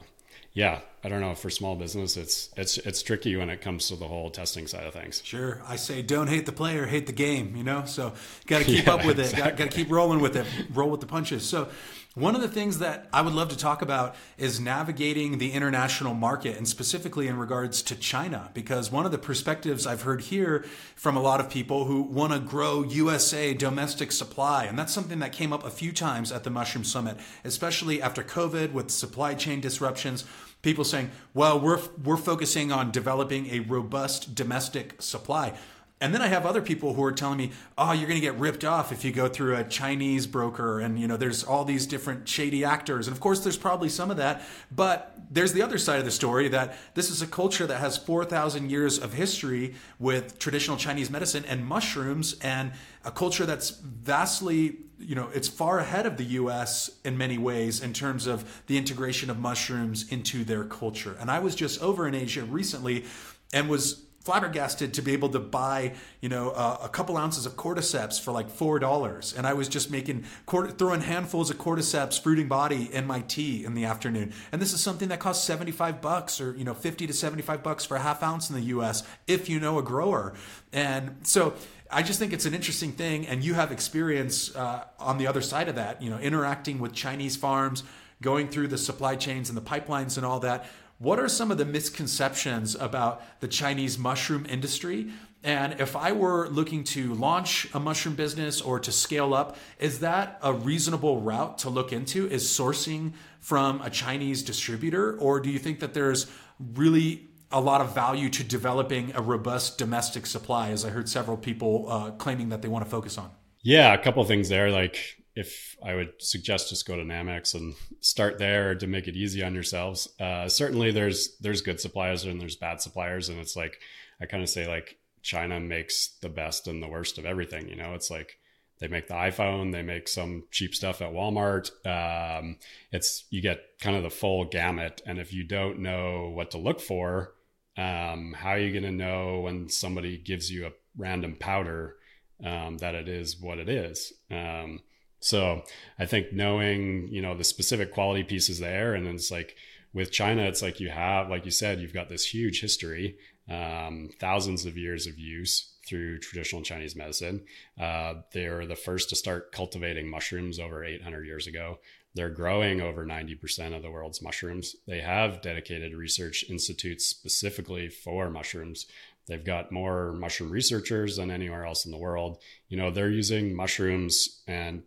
[0.53, 1.35] yeah, I don't know.
[1.35, 4.87] For small business, it's it's it's tricky when it comes to the whole testing side
[4.87, 5.23] of things.
[5.25, 7.57] Sure, I say don't hate the player, hate the game.
[7.57, 8.13] You know, so
[8.47, 9.35] got to keep yeah, up with it.
[9.35, 10.47] Got to keep rolling with it.
[10.75, 11.43] Roll with the punches.
[11.43, 11.69] So
[12.15, 16.13] one of the things that I would love to talk about is navigating the international
[16.13, 20.67] market and specifically in regards to China, because one of the perspectives I've heard here
[20.95, 25.21] from a lot of people who want to grow USA domestic supply, and that's something
[25.21, 29.33] that came up a few times at the Mushroom Summit, especially after COVID with supply
[29.33, 30.27] chain disruptions.
[30.61, 35.55] People saying, well, we're, we're focusing on developing a robust domestic supply.
[36.03, 38.37] And then I have other people who are telling me, "Oh, you're going to get
[38.37, 41.87] ripped off if you go through a Chinese broker and you know there's all these
[41.87, 44.43] different shady actors." And of course there's probably some of that,
[44.75, 47.97] but there's the other side of the story that this is a culture that has
[47.97, 52.73] 4,000 years of history with traditional Chinese medicine and mushrooms and
[53.05, 57.81] a culture that's vastly you know it's far ahead of the US in many ways
[57.81, 61.17] in terms of the integration of mushrooms into their culture.
[61.21, 63.05] And I was just over in Asia recently
[63.53, 67.55] and was flabbergasted to be able to buy you know uh, a couple ounces of
[67.57, 72.49] cordyceps for like four dollars and i was just making throwing handfuls of cordyceps fruiting
[72.49, 76.41] body in my tea in the afternoon and this is something that costs 75 bucks
[76.41, 79.49] or you know 50 to 75 bucks for a half ounce in the us if
[79.49, 80.35] you know a grower
[80.73, 81.55] and so
[81.95, 85.43] I just think it's an interesting thing, and you have experience uh, on the other
[85.43, 86.01] side of that.
[86.01, 87.85] You know, interacting with Chinese farms,
[88.23, 90.67] going through the supply chains and the pipelines and all that.
[91.03, 95.11] What are some of the misconceptions about the Chinese mushroom industry?
[95.43, 99.99] And if I were looking to launch a mushroom business or to scale up, is
[99.99, 102.29] that a reasonable route to look into?
[102.29, 105.19] Is sourcing from a Chinese distributor?
[105.19, 109.79] Or do you think that there's really a lot of value to developing a robust
[109.79, 113.33] domestic supply, as I heard several people uh, claiming that they want to focus on?
[113.65, 114.71] Yeah, a couple things there.
[114.71, 119.17] Like, if I would suggest just go to Namex and start there to make it
[119.17, 120.09] easy on yourselves.
[120.21, 123.79] Uh, certainly, there's there's good suppliers and there's bad suppliers, and it's like
[124.21, 127.69] I kind of say like China makes the best and the worst of everything.
[127.69, 128.39] You know, it's like
[128.79, 131.71] they make the iPhone, they make some cheap stuff at Walmart.
[131.87, 132.57] Um,
[132.91, 136.59] it's you get kind of the full gamut, and if you don't know what to
[136.59, 137.33] look for,
[137.77, 141.97] um, how are you going to know when somebody gives you a random powder
[142.45, 144.13] um, that it is what it is?
[144.31, 144.81] Um,
[145.23, 145.63] so
[145.99, 149.57] I think knowing you know the specific quality pieces there, and then it's like
[149.95, 153.17] with China, it's like you have, like you said, you've got this huge history
[153.51, 157.45] um, thousands of years of use through traditional Chinese medicine.
[157.81, 161.79] Uh, they're the first to start cultivating mushrooms over 800 years ago.
[162.15, 164.77] They're growing over 90% of the world's mushrooms.
[164.87, 168.87] They have dedicated research institutes specifically for mushrooms.
[169.27, 172.39] They've got more mushroom researchers than anywhere else in the world.
[172.69, 174.83] You know, they're using mushrooms and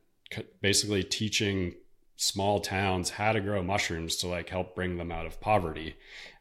[0.62, 1.76] basically teaching
[2.18, 5.96] small towns how to grow mushrooms to like help bring them out of poverty.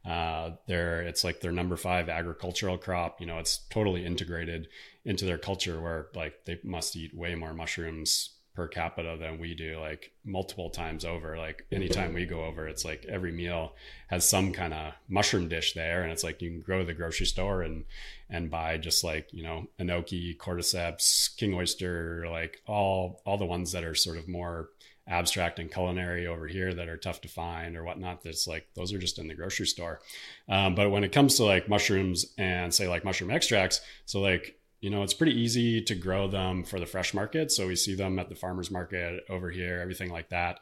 [0.04, 3.20] Uh, they're it's like their number five agricultural crop.
[3.20, 4.68] You know, it's totally integrated
[5.04, 9.54] into their culture where like they must eat way more mushrooms per capita than we
[9.54, 11.36] do like multiple times over.
[11.36, 13.74] Like anytime we go over it's like every meal
[14.08, 16.94] has some kind of mushroom dish there and it's like you can go to the
[16.94, 17.84] grocery store and
[18.30, 23.72] and buy just like you know enoki cordyceps king oyster like all all the ones
[23.72, 24.68] that are sort of more
[25.06, 28.92] abstract and culinary over here that are tough to find or whatnot that's like those
[28.92, 30.00] are just in the grocery store.
[30.48, 34.58] Um, but when it comes to like mushrooms and say like mushroom extracts so like
[34.84, 37.50] you know it's pretty easy to grow them for the fresh market.
[37.50, 40.60] So we see them at the farmers market over here everything like that.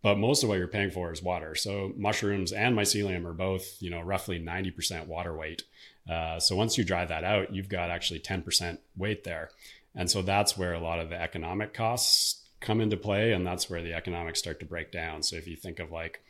[0.00, 1.56] But most of what you're paying for is water.
[1.56, 5.64] So mushrooms and mycelium are both you know roughly 90% water weight.
[6.08, 9.50] Uh, so once you dry that out you've got actually 10% weight there.
[9.92, 13.68] And so that's where a lot of the economic costs come into play and that's
[13.68, 15.24] where the economics start to break down.
[15.24, 16.22] So if you think of like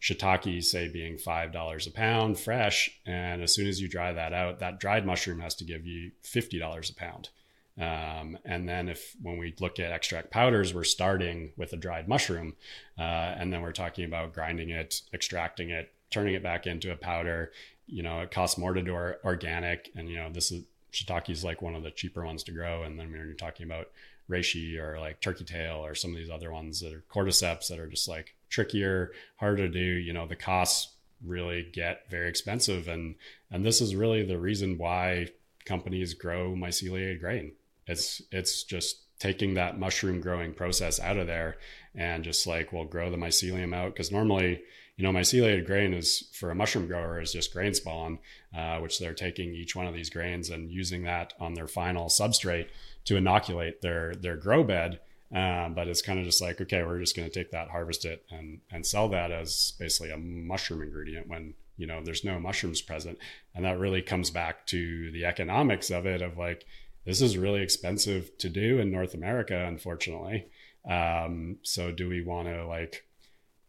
[0.00, 4.32] shiitake say being five dollars a pound fresh and as soon as you dry that
[4.32, 7.30] out that dried mushroom has to give you fifty dollars a pound.
[7.78, 12.08] Um, and then if when we look at extract powders we're starting with a dried
[12.08, 12.54] mushroom
[12.98, 16.96] uh, and then we're talking about grinding it extracting it turning it back into a
[16.96, 17.52] powder.
[17.86, 21.44] You know it costs more to do organic and you know this is shiitake is
[21.44, 23.90] like one of the cheaper ones to grow and then when you're talking about
[24.30, 27.78] reishi or like turkey tail or some of these other ones that are cordyceps that
[27.78, 32.88] are just like trickier, harder to do, you know, the costs really get very expensive.
[32.88, 33.16] And,
[33.50, 35.28] and this is really the reason why
[35.64, 37.52] companies grow myceliated grain.
[37.86, 41.56] It's, it's just taking that mushroom growing process out of there
[41.94, 43.96] and just like, we'll grow the mycelium out.
[43.96, 44.62] Cause normally,
[44.96, 48.18] you know, myceliated grain is for a mushroom grower is just grain spawn,
[48.56, 52.06] uh, which they're taking each one of these grains and using that on their final
[52.06, 52.68] substrate
[53.04, 55.00] to inoculate their their grow bed.
[55.34, 58.04] Um, but it's kind of just like, okay, we're just going to take that, harvest
[58.04, 62.38] it, and and sell that as basically a mushroom ingredient when you know there's no
[62.38, 63.18] mushrooms present,
[63.54, 66.22] and that really comes back to the economics of it.
[66.22, 66.64] Of like,
[67.04, 70.46] this is really expensive to do in North America, unfortunately.
[70.88, 73.04] Um, so do we want to like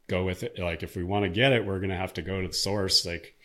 [0.08, 0.60] go with it?
[0.60, 2.54] Like, if we want to get it, we're going to have to go to the
[2.54, 3.04] source.
[3.04, 3.36] Like,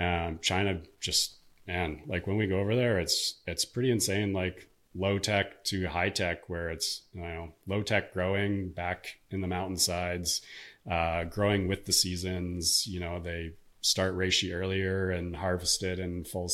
[0.00, 1.34] um, China just
[1.68, 4.32] man, like when we go over there, it's it's pretty insane.
[4.32, 9.40] Like low tech to high tech, where it's you know low tech growing back in
[9.40, 10.42] the mountainsides,
[10.90, 12.86] uh, growing with the seasons.
[12.86, 16.50] You know they start reishi earlier and harvest it in full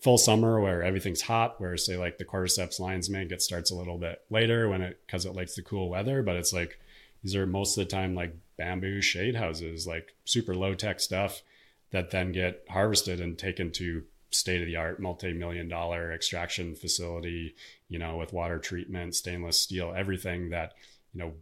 [0.00, 1.60] full summer where everything's hot.
[1.60, 5.00] Where say like the cordyceps lion's mane it starts a little bit later when it
[5.06, 6.78] because it likes the cool weather, but it's like
[7.22, 11.42] these are most of the time like bamboo shade houses, like super low tech stuff
[11.90, 17.54] that then get harvested and taken to state of the art multi-million dollar extraction facility
[17.88, 20.74] you know with water treatment stainless steel everything that
[21.12, 21.32] you know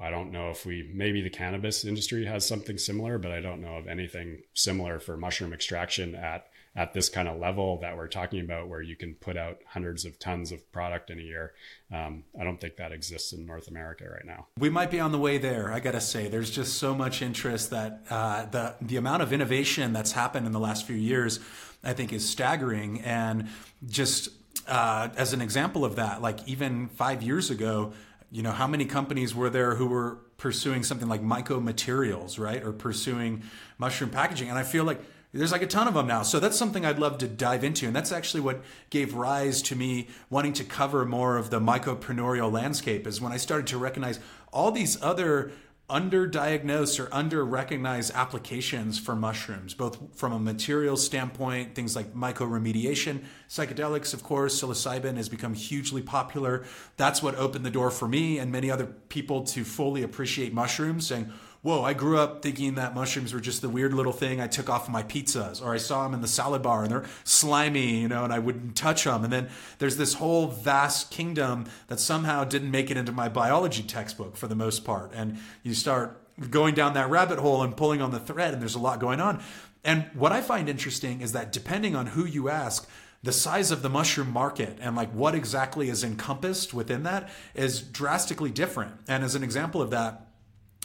[0.00, 3.60] i don't know if we maybe the cannabis industry has something similar but i don't
[3.60, 8.08] know of anything similar for mushroom extraction at at this kind of level that we're
[8.08, 11.52] talking about, where you can put out hundreds of tons of product in a year.
[11.92, 14.46] Um, I don't think that exists in North America right now.
[14.58, 15.70] We might be on the way there.
[15.70, 19.92] I gotta say, there's just so much interest that uh, the the amount of innovation
[19.92, 21.40] that's happened in the last few years,
[21.84, 23.02] I think, is staggering.
[23.02, 23.48] And
[23.86, 24.30] just
[24.66, 27.92] uh, as an example of that, like even five years ago,
[28.30, 32.62] you know, how many companies were there who were pursuing something like myco materials, right,
[32.62, 33.42] or pursuing
[33.76, 34.48] mushroom packaging?
[34.48, 36.22] And I feel like there's like a ton of them now.
[36.22, 37.86] So that's something I'd love to dive into.
[37.86, 42.52] And that's actually what gave rise to me wanting to cover more of the mycopreneurial
[42.52, 44.20] landscape is when I started to recognize
[44.52, 45.52] all these other
[45.90, 54.14] underdiagnosed or under-recognized applications for mushrooms, both from a material standpoint, things like mycoremediation, psychedelics,
[54.14, 56.64] of course, psilocybin has become hugely popular.
[56.96, 61.06] That's what opened the door for me and many other people to fully appreciate mushrooms,
[61.06, 61.30] saying,
[61.62, 64.68] whoa, I grew up thinking that mushrooms were just the weird little thing I took
[64.68, 68.00] off of my pizzas, or I saw them in the salad bar and they're slimy,
[68.00, 69.22] you know, and I wouldn't touch them.
[69.22, 69.48] And then
[69.78, 74.48] there's this whole vast kingdom that somehow didn't make it into my biology textbook for
[74.48, 75.12] the most part.
[75.14, 76.18] And you start
[76.50, 79.20] going down that rabbit hole and pulling on the thread, and there's a lot going
[79.20, 79.40] on.
[79.84, 82.88] And what I find interesting is that depending on who you ask,
[83.22, 87.80] the size of the mushroom market and like what exactly is encompassed within that is
[87.80, 88.94] drastically different.
[89.06, 90.26] And as an example of that,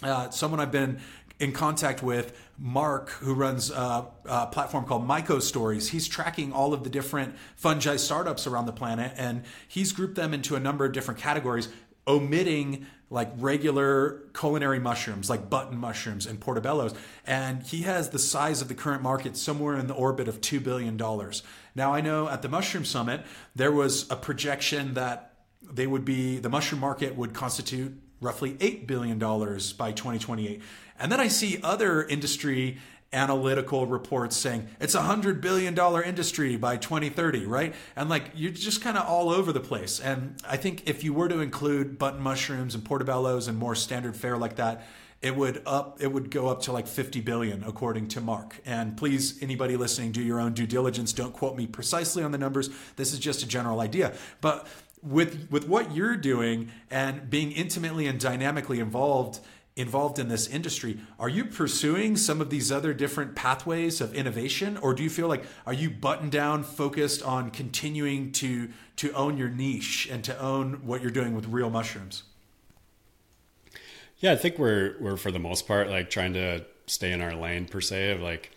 [0.03, 0.99] uh, someone I've been
[1.39, 5.89] in contact with, Mark, who runs a, a, platform called Myco Stories.
[5.89, 10.33] He's tracking all of the different fungi startups around the planet, and he's grouped them
[10.33, 11.69] into a number of different categories,
[12.07, 16.95] omitting like regular culinary mushrooms, like button mushrooms and portobellos.
[17.25, 20.61] And he has the size of the current market somewhere in the orbit of $2
[20.61, 20.97] billion.
[21.75, 23.21] Now, I know at the Mushroom Summit,
[23.55, 28.87] there was a projection that they would be, the mushroom market would constitute roughly $8
[28.87, 30.61] billion by 2028.
[30.99, 32.77] And then I see other industry
[33.13, 37.73] analytical reports saying it's a $100 billion industry by 2030, right?
[37.95, 39.99] And like you're just kind of all over the place.
[39.99, 44.15] And I think if you were to include button mushrooms and portobellos and more standard
[44.15, 44.85] fare like that,
[45.21, 48.95] it would up it would go up to like 50 billion according to mark and
[48.97, 52.69] please anybody listening do your own due diligence don't quote me precisely on the numbers
[52.97, 54.67] this is just a general idea but
[55.01, 59.39] with with what you're doing and being intimately and dynamically involved
[59.75, 64.75] involved in this industry are you pursuing some of these other different pathways of innovation?
[64.77, 69.37] Or do you feel like are you buttoned down focused on continuing to to own
[69.37, 72.23] your niche and to own what you're doing with real mushrooms?
[74.17, 77.35] Yeah i think we're we're for the most part like trying to stay in our
[77.35, 78.56] lane per se of like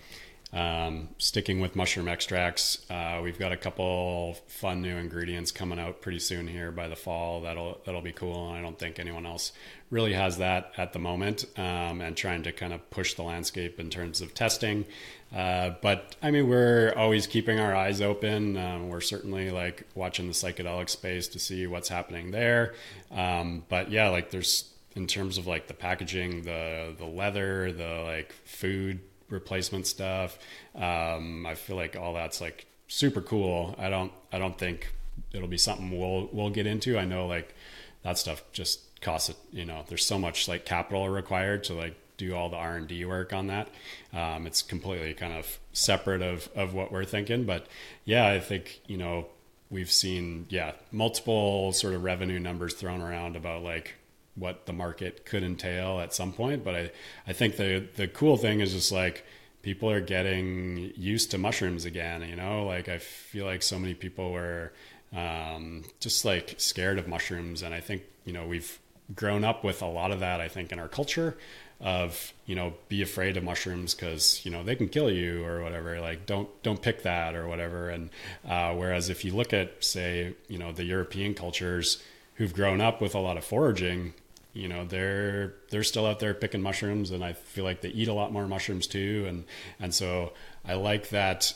[0.52, 6.00] um, sticking with mushroom extracts, uh, we've got a couple fun new ingredients coming out
[6.00, 7.42] pretty soon here by the fall.
[7.42, 9.52] That'll that'll be cool, and I don't think anyone else
[9.90, 11.44] really has that at the moment.
[11.56, 14.86] Um, and trying to kind of push the landscape in terms of testing.
[15.32, 18.56] Uh, but I mean, we're always keeping our eyes open.
[18.56, 22.74] Um, we're certainly like watching the psychedelic space to see what's happening there.
[23.12, 28.02] Um, but yeah, like there's in terms of like the packaging, the the leather, the
[28.04, 28.98] like food
[29.30, 30.38] replacement stuff.
[30.74, 33.74] Um, I feel like all that's like super cool.
[33.78, 34.92] I don't I don't think
[35.32, 36.98] it'll be something we'll we'll get into.
[36.98, 37.54] I know like
[38.02, 42.34] that stuff just costs you know there's so much like capital required to like do
[42.34, 43.68] all the R and D work on that.
[44.12, 47.44] Um, it's completely kind of separate of of what we're thinking.
[47.44, 47.66] But
[48.04, 49.26] yeah, I think you know
[49.70, 53.94] we've seen yeah multiple sort of revenue numbers thrown around about like
[54.40, 56.64] what the market could entail at some point.
[56.64, 56.90] But I,
[57.26, 59.24] I think the the cool thing is just like
[59.62, 62.22] people are getting used to mushrooms again.
[62.28, 64.72] You know, like I feel like so many people were
[65.14, 68.78] um, just like scared of mushrooms, and I think you know we've
[69.14, 70.40] grown up with a lot of that.
[70.40, 71.36] I think in our culture
[71.80, 75.62] of you know be afraid of mushrooms because you know they can kill you or
[75.62, 78.10] whatever like don't don't pick that or whatever and
[78.46, 82.02] uh, whereas if you look at say you know the european cultures
[82.34, 84.12] who've grown up with a lot of foraging
[84.52, 88.08] you know they're they're still out there picking mushrooms and i feel like they eat
[88.08, 89.24] a lot more mushrooms too.
[89.28, 89.44] And
[89.78, 90.32] and so
[90.64, 91.52] i like that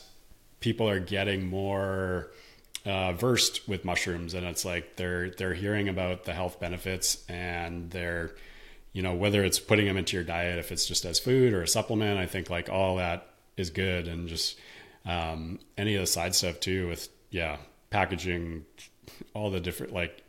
[0.61, 2.31] people are getting more
[2.87, 7.91] uh, versed with mushrooms and it's like they're they're hearing about the health benefits and
[7.91, 8.33] they're
[8.93, 11.63] you know whether it's putting them into your diet if it's just as food or
[11.63, 14.09] a supplement i think like all that is good.
[14.09, 14.59] And just
[15.05, 17.57] um, any of the side stuff too with yeah
[17.91, 18.65] packaging
[19.35, 20.23] all the different like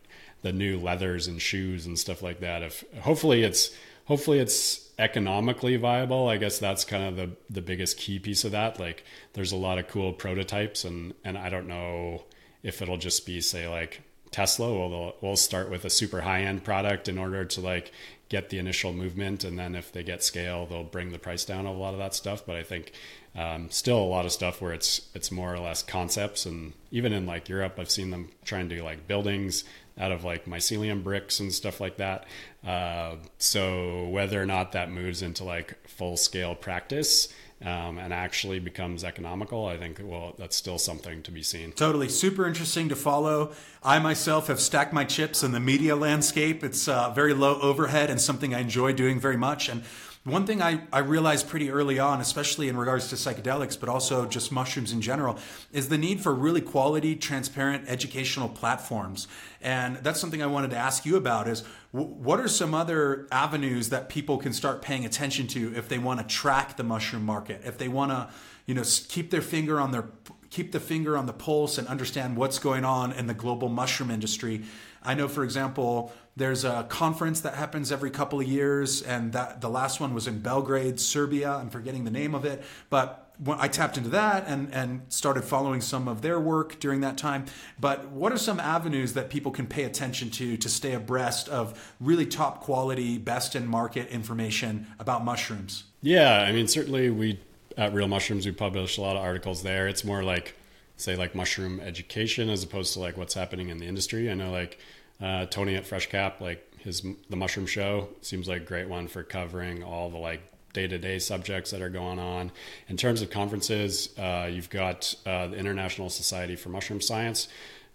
[0.45, 2.61] the new leathers and shoes and stuff like that.
[2.61, 3.75] If hopefully it's
[4.05, 6.29] hopefully it's economically viable.
[6.29, 8.79] I guess that's kind of the the biggest key piece of that.
[8.79, 12.25] Like there's a lot of cool prototypes and and I don't know
[12.61, 16.63] if it'll just be say like Tesla will we'll start with a super high end
[16.63, 17.91] product in order to like
[18.29, 21.65] get the initial movement and then if they get scale they'll bring the price down
[21.65, 22.91] a lot of that stuff but i think
[23.35, 27.13] um, still a lot of stuff where it's it's more or less concepts and even
[27.13, 29.63] in like europe i've seen them trying to do like buildings
[29.97, 32.25] out of like mycelium bricks and stuff like that.
[32.65, 37.29] Uh, so whether or not that moves into like full scale practice
[37.61, 41.71] um, and actually becomes economical, I think well that's still something to be seen.
[41.71, 43.53] Totally, super interesting to follow.
[43.81, 46.63] I myself have stacked my chips in the media landscape.
[46.63, 49.83] It's uh, very low overhead and something I enjoy doing very much and
[50.25, 54.25] one thing I, I realized pretty early on, especially in regards to psychedelics, but also
[54.25, 55.37] just mushrooms in general,
[55.71, 59.27] is the need for really quality, transparent educational platforms.
[59.61, 63.89] And that's something I wanted to ask you about is what are some other avenues
[63.89, 67.61] that people can start paying attention to if they want to track the mushroom market,
[67.63, 68.27] if they want to,
[68.65, 70.05] you know, keep their finger on their
[70.55, 74.09] keep the finger on the pulse and understand what's going on in the global mushroom
[74.09, 74.63] industry.
[75.03, 79.59] I know, for example, there's a conference that happens every couple of years, and that
[79.59, 81.51] the last one was in Belgrade, Serbia.
[81.51, 85.43] I'm forgetting the name of it, but when I tapped into that and and started
[85.43, 87.43] following some of their work during that time.
[87.77, 91.93] But what are some avenues that people can pay attention to to stay abreast of
[91.99, 95.83] really top quality, best in market information about mushrooms?
[96.01, 97.41] Yeah, I mean, certainly we
[97.77, 99.87] at Real Mushrooms, we publish a lot of articles there.
[99.87, 100.55] It's more like,
[100.97, 104.29] say, like mushroom education as opposed to like what's happening in the industry.
[104.29, 104.79] I know like
[105.21, 109.23] uh, Tony at FreshCap, like his the Mushroom Show seems like a great one for
[109.23, 110.41] covering all the like
[110.73, 112.51] day to day subjects that are going on.
[112.89, 117.47] In terms of conferences, uh, you've got uh, the International Society for Mushroom Science.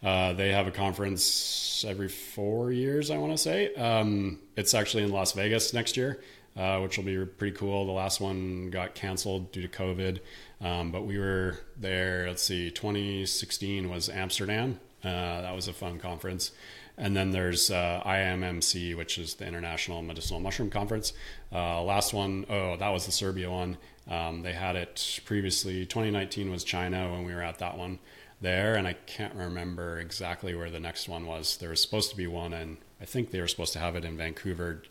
[0.02, 3.74] Uh, they have a conference every four years, I want to say.
[3.74, 6.20] Um, it's actually in Las Vegas next year
[6.56, 7.86] uh, which will be pretty cool.
[7.86, 10.20] The last one got canceled due to COVID,
[10.60, 12.26] um, but we were there.
[12.28, 14.80] Let's see, 2016 was Amsterdam.
[15.02, 16.52] Uh, that was a fun conference.
[16.98, 21.14] And then there's uh, IMMC, which is the International Medicinal Mushroom Conference.
[21.50, 23.78] Uh, last one, oh, that was the Serbia one.
[24.08, 25.86] Um, they had it previously.
[25.86, 28.00] 2019 was China when we were at that one
[28.40, 31.56] there, and I can't remember exactly where the next one was.
[31.56, 34.04] There was supposed to be one, and I think they were supposed to have it
[34.04, 34.82] in Vancouver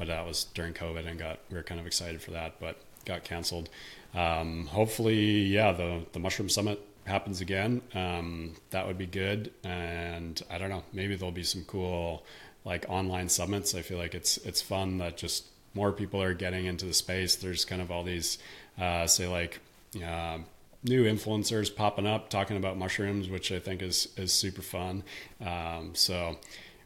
[0.00, 2.76] but that was during COVID and got we were kind of excited for that, but
[3.04, 3.68] got canceled.
[4.14, 7.82] Um, hopefully, yeah, the the Mushroom Summit happens again.
[7.94, 12.24] Um, that would be good, and I don't know, maybe there'll be some cool
[12.64, 13.74] like online summits.
[13.74, 15.44] I feel like it's it's fun that just
[15.74, 17.36] more people are getting into the space.
[17.36, 18.38] There's kind of all these,
[18.80, 19.60] uh, say like.
[20.02, 20.38] Uh,
[20.82, 25.02] new influencers popping up talking about mushrooms, which I think is is super fun.
[25.44, 26.38] Um, so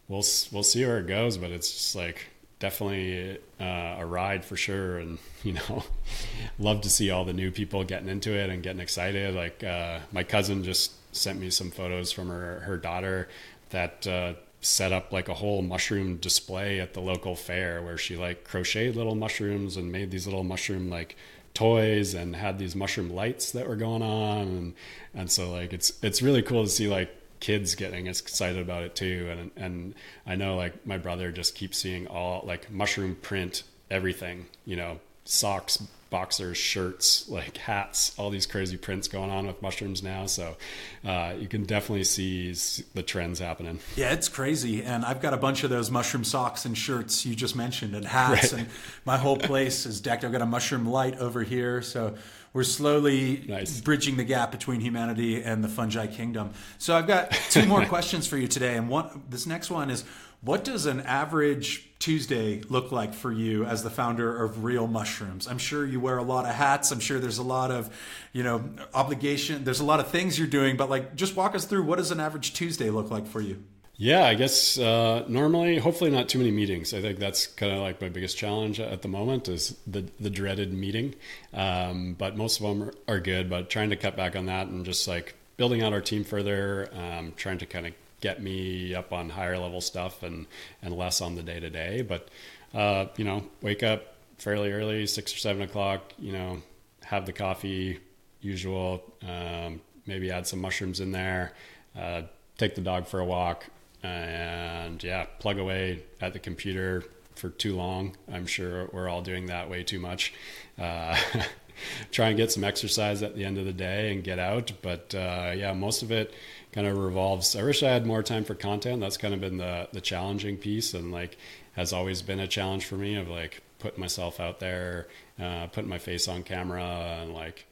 [0.09, 2.27] we'll we'll see where it goes, but it's just like
[2.65, 4.97] definitely uh, a ride for sure.
[4.97, 5.85] And you know
[6.59, 9.35] love to see all the new people getting into it and getting excited.
[9.35, 13.29] Like uh, my cousin just sent me some photos from her her daughter
[13.69, 18.17] that uh, set up like a whole mushroom display at the local fair where she
[18.17, 21.17] like crocheted little mushrooms and made these little mushroom like
[21.53, 24.39] toys and had these mushroom lights that were going on.
[24.39, 24.75] And
[25.13, 28.95] and so like it's it's really cool to see like kids getting excited about it
[28.95, 29.29] too.
[29.31, 29.95] And and
[30.27, 34.99] I know like my brother just keeps seeing all like mushroom print everything, you know,
[35.27, 35.77] socks,
[36.09, 40.25] boxers, shirts, like hats, all these crazy prints going on with mushrooms now.
[40.25, 40.57] So
[41.05, 42.55] uh, you can definitely see
[42.95, 43.79] the trends happening.
[43.95, 44.83] Yeah, it's crazy.
[44.83, 48.07] And I've got a bunch of those mushroom socks and shirts you just mentioned and
[48.07, 48.55] hats.
[48.55, 48.63] Right.
[48.63, 48.71] And
[49.05, 50.25] my whole place is decked.
[50.25, 51.83] I've got a mushroom light over here.
[51.83, 52.15] So
[52.55, 53.81] we're slowly nice.
[53.81, 56.53] bridging the gap between humanity and the fungi kingdom.
[56.79, 60.05] So I've got two more questions for you today, and one this next one is
[60.41, 65.49] what does an average Tuesday look like for you as the founder of Real Mushrooms?
[65.49, 66.91] I'm sure you wear a lot of hats.
[66.91, 67.89] I'm sure there's a lot of,
[68.33, 69.65] you know, obligation.
[69.65, 72.11] There's a lot of things you're doing, but like just walk us through what does
[72.11, 73.65] an average Tuesday look like for you?
[73.97, 76.93] Yeah, I guess uh, normally, hopefully not too many meetings.
[76.93, 80.31] I think that's kind of like my biggest challenge at the moment is the the
[80.31, 81.15] dreaded meeting.
[81.53, 83.49] Um, but most of them are, good.
[83.49, 86.89] But trying to cut back on that and just like building out our team further,
[86.93, 90.47] um, trying to kind of get me up on higher level stuff and
[90.83, 92.03] and less on the day to day.
[92.03, 92.29] But
[92.75, 96.13] uh, you know, wake up fairly early, six or seven o'clock.
[96.19, 96.63] You know,
[97.05, 98.01] have the coffee,
[98.41, 99.05] usual.
[99.23, 101.53] Um, maybe add some mushrooms in there.
[101.97, 102.23] Uh,
[102.59, 103.67] take the dog for a walk
[104.05, 108.17] and yeah, plug away at the computer for too long.
[108.33, 110.33] I'm sure we're all doing that way too much.
[110.79, 111.19] Uh,
[112.13, 114.73] try and get some exercise at the end of the day and get out.
[114.83, 116.35] But uh, yeah, most of it
[116.73, 117.57] kind of revolves.
[117.57, 119.01] I wish I had more time for content.
[119.01, 121.39] That's kind of been the the challenging piece, and like
[121.75, 125.09] has always been a challenge for me of like putting myself out there,
[125.41, 127.67] uh, putting my face on camera, and like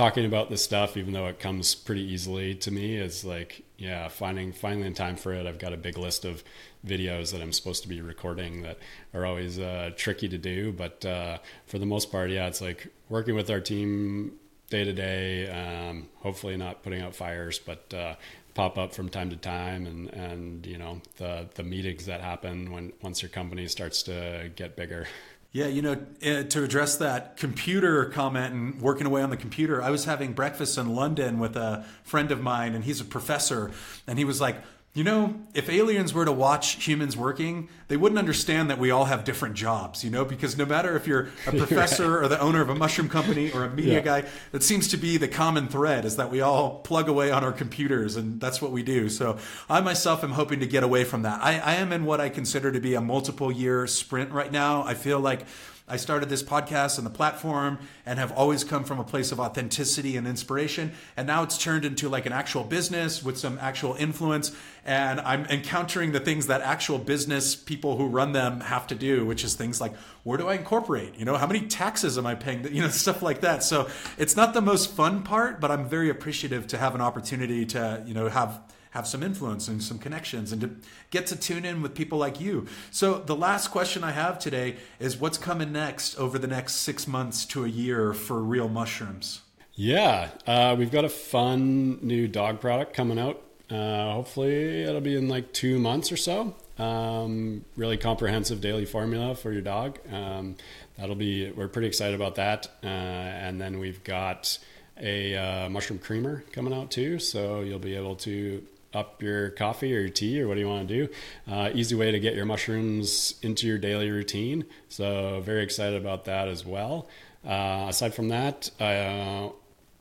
[0.00, 4.08] talking about this stuff, even though it comes pretty easily to me, is like, yeah,
[4.08, 5.46] finding finally in time for it.
[5.46, 6.42] I've got a big list of
[6.86, 8.78] videos that I'm supposed to be recording that
[9.12, 11.36] are always uh, tricky to do, but uh,
[11.66, 14.32] for the most part, yeah, it's like working with our team
[14.70, 15.50] day to day.
[15.50, 18.14] Um, hopefully, not putting out fires, but uh,
[18.54, 22.72] pop up from time to time, and and you know the the meetings that happen
[22.72, 25.06] when once your company starts to get bigger.
[25.52, 29.82] Yeah, you know, eh, to address that computer comment and working away on the computer,
[29.82, 33.72] I was having breakfast in London with a friend of mine, and he's a professor,
[34.06, 34.62] and he was like,
[34.92, 39.04] You know, if aliens were to watch humans working, they wouldn't understand that we all
[39.04, 42.60] have different jobs, you know, because no matter if you're a professor or the owner
[42.60, 44.00] of a mushroom company or a media yeah.
[44.00, 47.44] guy, that seems to be the common thread is that we all plug away on
[47.44, 49.08] our computers and that's what we do.
[49.08, 49.38] So
[49.68, 51.40] I myself am hoping to get away from that.
[51.40, 54.82] I, I am in what I consider to be a multiple year sprint right now.
[54.82, 55.46] I feel like
[55.90, 59.40] I started this podcast and the platform and have always come from a place of
[59.40, 60.92] authenticity and inspiration.
[61.16, 64.52] And now it's turned into like an actual business with some actual influence.
[64.84, 69.26] And I'm encountering the things that actual business people who run them have to do,
[69.26, 71.16] which is things like where do I incorporate?
[71.16, 72.72] You know, how many taxes am I paying?
[72.72, 73.64] You know, stuff like that.
[73.64, 77.66] So it's not the most fun part, but I'm very appreciative to have an opportunity
[77.66, 78.60] to, you know, have
[78.90, 80.70] have some influence and some connections and to
[81.10, 82.66] get to tune in with people like you.
[82.90, 87.06] So, the last question I have today is what's coming next over the next six
[87.06, 89.40] months to a year for Real Mushrooms?
[89.74, 93.42] Yeah, uh, we've got a fun new dog product coming out.
[93.70, 96.54] Uh, hopefully, it'll be in like two months or so.
[96.78, 99.98] Um, really comprehensive daily formula for your dog.
[100.10, 100.56] Um,
[100.96, 102.68] that'll be, we're pretty excited about that.
[102.82, 104.58] Uh, and then we've got
[104.98, 107.18] a uh, mushroom creamer coming out too.
[107.18, 110.68] So you'll be able to up your coffee or your tea or what do you
[110.68, 111.12] want to do.
[111.50, 114.64] Uh, easy way to get your mushrooms into your daily routine.
[114.88, 117.08] So very excited about that as well.
[117.46, 119.50] Uh, aside from that, uh,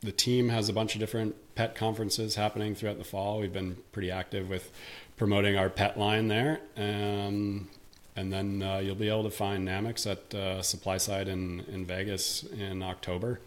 [0.01, 3.39] the team has a bunch of different pet conferences happening throughout the fall.
[3.39, 4.71] We've been pretty active with
[5.17, 6.61] promoting our pet line there.
[6.77, 7.69] Um,
[8.15, 12.43] and then uh, you'll be able to find Namex at uh, SupplySide in, in Vegas
[12.43, 13.39] in October.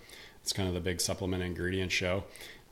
[0.42, 2.24] It's kind of the big supplement ingredient show.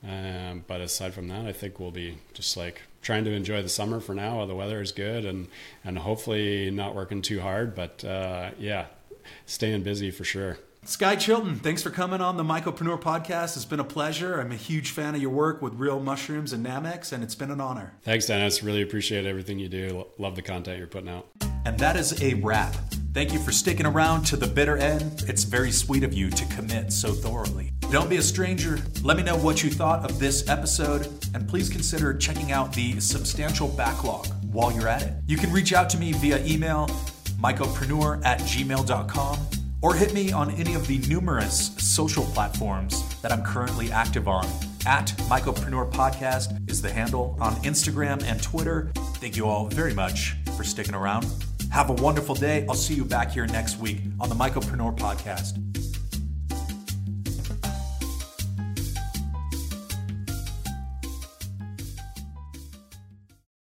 [0.03, 3.69] Um, but aside from that, I think we'll be just like trying to enjoy the
[3.69, 5.47] summer for now while the weather is good and,
[5.83, 7.75] and hopefully not working too hard.
[7.75, 8.87] But uh, yeah,
[9.45, 10.57] staying busy for sure.
[10.83, 13.55] Skye Chilton, thanks for coming on the Mycopreneur podcast.
[13.55, 14.41] It's been a pleasure.
[14.41, 17.51] I'm a huge fan of your work with Real Mushrooms and Namex, and it's been
[17.51, 17.93] an honor.
[18.01, 18.63] Thanks, Dennis.
[18.63, 20.07] Really appreciate everything you do.
[20.17, 21.27] Love the content you're putting out.
[21.65, 22.75] And that is a wrap.
[23.13, 25.23] Thank you for sticking around to the bitter end.
[25.27, 27.73] It's very sweet of you to commit so thoroughly.
[27.91, 28.79] Don't be a stranger.
[29.03, 32.97] Let me know what you thought of this episode, and please consider checking out the
[33.01, 35.13] substantial backlog while you're at it.
[35.27, 36.87] You can reach out to me via email,
[37.41, 39.39] mycopreneur at gmail.com
[39.81, 44.45] or hit me on any of the numerous social platforms that I'm currently active on.
[44.85, 48.89] At Mycopreneur Podcast is the handle on Instagram and Twitter.
[49.15, 51.27] Thank you all very much for sticking around.
[51.71, 52.65] Have a wonderful day.
[52.69, 55.70] I'll see you back here next week on the Mycopreneur Podcast.